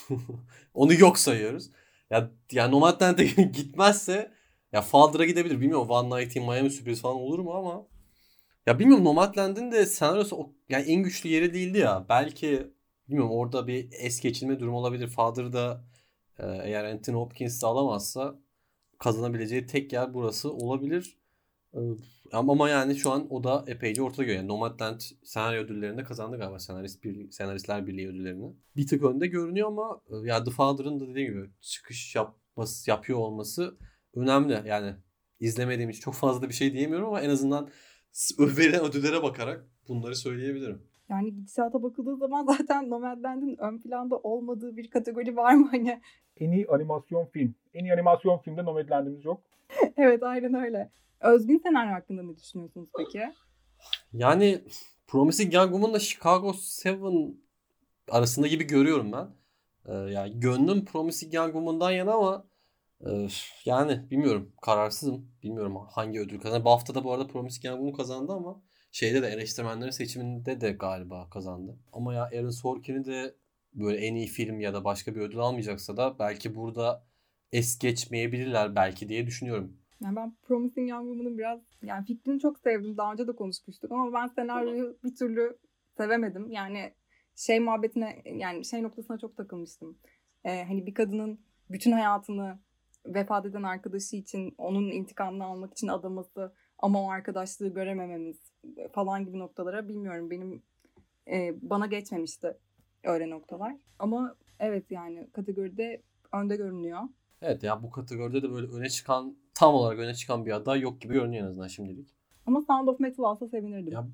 onu 0.73 0.93
yok 0.93 1.17
sayıyoruz. 1.19 1.71
Ya 2.09 2.31
yani 2.51 2.71
Nomadland'e 2.71 3.23
gitmezse 3.53 4.31
ya 4.71 4.81
Father'a 4.81 5.25
gidebilir. 5.25 5.61
Bilmiyorum 5.61 5.89
One 5.89 6.21
Night 6.21 6.35
in 6.35 6.43
Miami 6.43 6.69
sürpriz 6.69 7.01
falan 7.01 7.15
olur 7.15 7.39
mu 7.39 7.53
ama 7.53 7.85
ya 8.65 8.79
bilmiyorum 8.79 9.05
Nomadland'in 9.05 9.71
de 9.71 9.85
senaryosu 9.85 10.49
yani 10.69 10.83
en 10.83 11.03
güçlü 11.03 11.29
yeri 11.29 11.53
değildi 11.53 11.77
ya. 11.77 12.05
Belki 12.09 12.73
bilmiyorum 13.07 13.31
orada 13.31 13.67
bir 13.67 13.89
es 13.91 14.21
geçilme 14.21 14.59
durumu 14.59 14.77
olabilir. 14.77 15.07
Father'da 15.07 15.83
e, 16.39 16.45
eğer 16.63 16.85
Anthony 16.85 17.15
Hopkins 17.15 17.61
de 17.61 17.67
alamazsa 17.67 18.35
kazanabileceği 18.99 19.65
tek 19.65 19.93
yer 19.93 20.13
burası 20.13 20.53
olabilir. 20.53 21.17
E, 21.73 21.79
ama, 22.31 22.69
yani 22.69 22.95
şu 22.95 23.11
an 23.11 23.33
o 23.33 23.43
da 23.43 23.63
epeyce 23.67 24.01
ortada 24.01 24.23
görüyor. 24.23 24.39
Yani 24.39 24.47
Nomadland 24.47 25.01
senaryo 25.23 25.63
ödüllerinde 25.63 26.03
kazandı 26.03 26.37
galiba 26.37 26.59
senarist 26.59 27.03
birliği, 27.03 27.31
senaristler 27.31 27.87
birliği 27.87 28.09
ödüllerini. 28.09 28.53
Bir 28.75 28.87
tık 28.87 29.03
önde 29.03 29.27
görünüyor 29.27 29.67
ama 29.67 30.01
e, 30.09 30.27
ya 30.27 30.43
The 30.43 30.51
Father'ın 30.51 30.99
da 30.99 31.07
dediğim 31.07 31.33
gibi 31.33 31.49
çıkış 31.61 32.15
yapması 32.15 32.89
yapıyor 32.89 33.19
olması 33.19 33.77
önemli. 34.15 34.61
Yani 34.65 34.95
izlemediğim 35.39 35.89
için 35.89 36.01
çok 36.01 36.13
fazla 36.13 36.49
bir 36.49 36.53
şey 36.53 36.73
diyemiyorum 36.73 37.07
ama 37.07 37.21
en 37.21 37.29
azından 37.29 37.69
verilen 38.39 38.85
ödüllere 38.85 39.23
bakarak 39.23 39.65
bunları 39.87 40.15
söyleyebilirim. 40.15 40.81
Yani 41.09 41.35
gidişata 41.35 41.83
bakıldığı 41.83 42.17
zaman 42.17 42.45
zaten 42.57 42.89
Nomadland'in 42.89 43.57
ön 43.57 43.79
planda 43.79 44.17
olmadığı 44.17 44.77
bir 44.77 44.89
kategori 44.89 45.35
var 45.35 45.53
mı? 45.53 45.67
Hani 45.71 46.01
En 46.37 46.51
iyi 46.51 46.67
animasyon 46.67 47.25
film. 47.25 47.55
En 47.73 47.83
iyi 47.83 47.93
animasyon 47.93 48.37
filmde 48.37 48.65
Nomadland'imiz 48.65 49.25
yok. 49.25 49.41
evet 49.97 50.23
aynen 50.23 50.53
öyle. 50.53 50.91
Özgün 51.21 51.57
senaryo 51.57 51.93
hakkında 51.93 52.23
ne 52.23 52.37
düşünüyorsunuz 52.37 52.89
peki? 52.97 53.21
Yani 54.13 54.61
Promising 55.07 55.53
Young 55.53 55.71
Woman'la 55.71 55.99
Chicago 55.99 56.53
7 56.85 56.97
arasında 58.09 58.47
gibi 58.47 58.63
görüyorum 58.63 59.11
ben. 59.11 59.27
Ee, 59.85 59.93
yani 59.93 60.39
gönlüm 60.39 60.85
Promising 60.85 61.33
Young 61.33 61.53
Woman'dan 61.53 61.91
yana 61.91 62.13
ama 62.13 62.45
yani 63.65 64.11
bilmiyorum 64.11 64.53
kararsızım. 64.61 65.31
Bilmiyorum 65.43 65.77
hangi 65.91 66.19
ödül 66.19 66.39
kazandı. 66.39 66.65
Bu 66.65 66.69
hafta 66.69 66.95
da 66.95 67.03
bu 67.03 67.13
arada 67.13 67.27
Promising 67.27 67.65
Young 67.65 67.77
Woman 67.77 67.97
kazandı 67.97 68.31
ama 68.31 68.61
şeyde 68.91 69.21
de 69.21 69.27
eleştirmenlerin 69.27 69.91
seçiminde 69.91 70.61
de 70.61 70.71
galiba 70.71 71.29
kazandı. 71.29 71.79
Ama 71.93 72.13
ya 72.13 72.23
Aaron 72.23 72.49
Sorkin'i 72.49 73.05
de 73.05 73.35
böyle 73.73 73.97
en 73.97 74.15
iyi 74.15 74.27
film 74.27 74.59
ya 74.59 74.73
da 74.73 74.83
başka 74.83 75.15
bir 75.15 75.21
ödül 75.21 75.39
almayacaksa 75.39 75.97
da 75.97 76.19
belki 76.19 76.55
burada 76.55 77.03
es 77.51 77.79
geçmeyebilirler 77.79 78.75
belki 78.75 79.09
diye 79.09 79.27
düşünüyorum. 79.27 79.77
Yani 80.03 80.15
ben 80.15 80.35
Promising 80.41 80.89
Young 80.89 81.07
Woman'ın 81.07 81.37
biraz 81.37 81.59
yani 81.83 82.05
fikrini 82.05 82.39
çok 82.39 82.59
sevdim. 82.59 82.97
Daha 82.97 83.13
önce 83.13 83.27
de 83.27 83.35
konuşmuştuk 83.35 83.91
ama 83.91 84.13
ben 84.13 84.27
senaryoyu 84.27 84.97
bir 85.03 85.15
türlü 85.15 85.57
sevemedim. 85.97 86.51
Yani 86.51 86.93
şey 87.35 87.59
muhabbetine 87.59 88.21
yani 88.25 88.65
şey 88.65 88.83
noktasına 88.83 89.17
çok 89.17 89.37
takılmıştım. 89.37 89.97
Ee, 90.43 90.63
hani 90.63 90.85
bir 90.85 90.93
kadının 90.93 91.39
bütün 91.69 91.91
hayatını 91.91 92.59
vefat 93.05 93.45
eden 93.45 93.63
arkadaşı 93.63 94.15
için 94.15 94.55
onun 94.57 94.91
intikamını 94.91 95.45
almak 95.45 95.71
için 95.71 95.87
adaması 95.87 96.53
ama 96.79 97.03
o 97.03 97.09
arkadaşlığı 97.09 97.67
göremememiz 97.67 98.37
falan 98.91 99.25
gibi 99.25 99.39
noktalara 99.39 99.87
bilmiyorum 99.87 100.29
benim 100.29 100.63
e, 101.27 101.55
bana 101.61 101.85
geçmemişti 101.85 102.57
öyle 103.03 103.29
noktalar. 103.29 103.75
Ama 103.99 104.35
evet 104.59 104.91
yani 104.91 105.29
kategoride 105.33 106.01
önde 106.33 106.55
görünüyor. 106.55 106.99
Evet 107.41 107.63
ya 107.63 107.83
bu 107.83 107.91
kategoride 107.91 108.41
de 108.41 108.51
böyle 108.51 108.67
öne 108.67 108.89
çıkan 108.89 109.37
tam 109.53 109.73
olarak 109.73 109.99
öne 109.99 110.13
çıkan 110.13 110.45
bir 110.45 110.51
aday 110.51 110.79
yok 110.79 111.01
gibi 111.01 111.13
görünüyor 111.13 111.43
en 111.43 111.49
azından 111.49 111.67
şimdilik. 111.67 112.15
Ama 112.45 112.61
Sound 112.61 112.87
of 112.87 112.99
Metal 112.99 113.23
alsa 113.23 113.47
sevinirdim. 113.47 113.93
Ya 113.93 114.07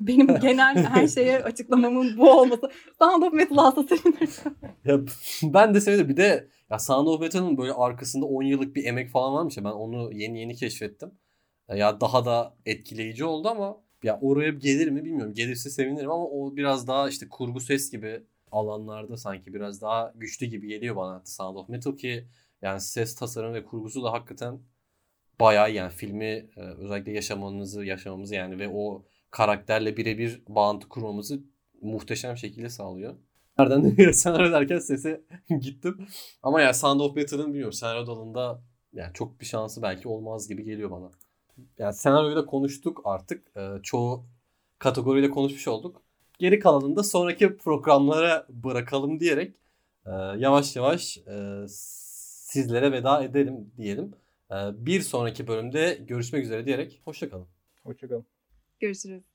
Benim 0.00 0.26
genel 0.40 0.84
her 0.84 1.08
şeye 1.08 1.42
açıklamamın 1.42 2.18
bu 2.18 2.30
olması. 2.30 2.70
Sound 2.98 3.22
of 3.22 3.32
Metal 3.32 3.56
alsa 3.56 3.82
sevinirdim. 3.82 4.56
Ya 4.84 5.00
ben 5.42 5.74
de 5.74 5.80
sevdim. 5.80 6.08
Bir 6.08 6.16
de 6.16 6.48
ya 6.70 6.78
Sound 6.78 7.06
of 7.06 7.20
Metal'ın 7.20 7.58
böyle 7.58 7.72
arkasında 7.72 8.26
10 8.26 8.42
yıllık 8.42 8.76
bir 8.76 8.84
emek 8.84 9.10
falan 9.10 9.34
varmış 9.34 9.56
ya. 9.56 9.64
Ben 9.64 9.70
onu 9.70 10.12
yeni 10.12 10.40
yeni 10.40 10.54
keşfettim. 10.54 11.10
Ya 11.74 12.00
daha 12.00 12.24
da 12.24 12.56
etkileyici 12.66 13.24
oldu 13.24 13.48
ama 13.48 13.76
ya 14.02 14.18
oraya 14.22 14.50
gelir 14.50 14.88
mi 14.88 15.04
bilmiyorum. 15.04 15.34
Gelirse 15.34 15.70
sevinirim 15.70 16.10
ama 16.10 16.24
o 16.24 16.56
biraz 16.56 16.88
daha 16.88 17.08
işte 17.08 17.28
kurgu 17.28 17.60
ses 17.60 17.90
gibi 17.90 18.22
alanlarda 18.52 19.16
sanki 19.16 19.54
biraz 19.54 19.82
daha 19.82 20.12
güçlü 20.16 20.46
gibi 20.46 20.68
geliyor 20.68 20.96
bana 20.96 21.22
Sound 21.24 21.56
of 21.56 21.68
Metal 21.68 21.96
ki 21.96 22.28
yani 22.62 22.80
ses 22.80 23.14
tasarım 23.14 23.54
ve 23.54 23.64
kurgusu 23.64 24.04
da 24.04 24.12
hakikaten 24.12 24.60
bayağı 25.40 25.72
yani 25.72 25.90
filmi 25.92 26.24
e, 26.56 26.60
özellikle 26.60 27.12
yaşamanızı 27.12 27.84
yaşamamızı 27.84 28.34
yani 28.34 28.58
ve 28.58 28.68
o 28.68 29.04
karakterle 29.30 29.96
birebir 29.96 30.42
bağıntı 30.48 30.88
kurmamızı 30.88 31.40
muhteşem 31.82 32.36
şekilde 32.36 32.68
sağlıyor. 32.68 33.14
Nereden 33.58 34.10
senaryo 34.12 34.52
derken 34.52 34.78
sese 34.78 35.24
gittim. 35.60 36.06
Ama 36.42 36.60
yani 36.60 36.74
Sound 36.74 37.00
of 37.00 37.16
Metal'ın 37.16 37.46
bilmiyorum 37.46 37.72
senaryo 37.72 38.06
dalında 38.06 38.62
yani 38.92 39.12
çok 39.14 39.40
bir 39.40 39.46
şansı 39.46 39.82
belki 39.82 40.08
olmaz 40.08 40.48
gibi 40.48 40.64
geliyor 40.64 40.90
bana. 40.90 41.10
Yani 41.78 41.94
senaryoyu 41.94 42.36
da 42.36 42.46
konuştuk 42.46 43.00
artık. 43.04 43.56
Ee, 43.56 43.70
çoğu 43.82 44.24
kategoriyle 44.78 45.30
konuşmuş 45.30 45.68
olduk. 45.68 46.02
Geri 46.38 46.58
kalanını 46.58 46.96
da 46.96 47.02
sonraki 47.02 47.56
programlara 47.56 48.46
bırakalım 48.48 49.20
diyerek 49.20 49.54
e, 50.06 50.10
yavaş 50.38 50.76
yavaş 50.76 51.18
e, 51.18 51.64
sizlere 51.68 52.92
veda 52.92 53.24
edelim 53.24 53.72
diyelim. 53.76 54.14
E, 54.50 54.56
bir 54.86 55.00
sonraki 55.00 55.46
bölümde 55.46 55.98
görüşmek 56.08 56.44
üzere 56.44 56.66
diyerek 56.66 57.00
hoşçakalın. 57.04 57.46
Hoşçakalın. 57.84 58.39
Görüşürüz. 58.80 59.29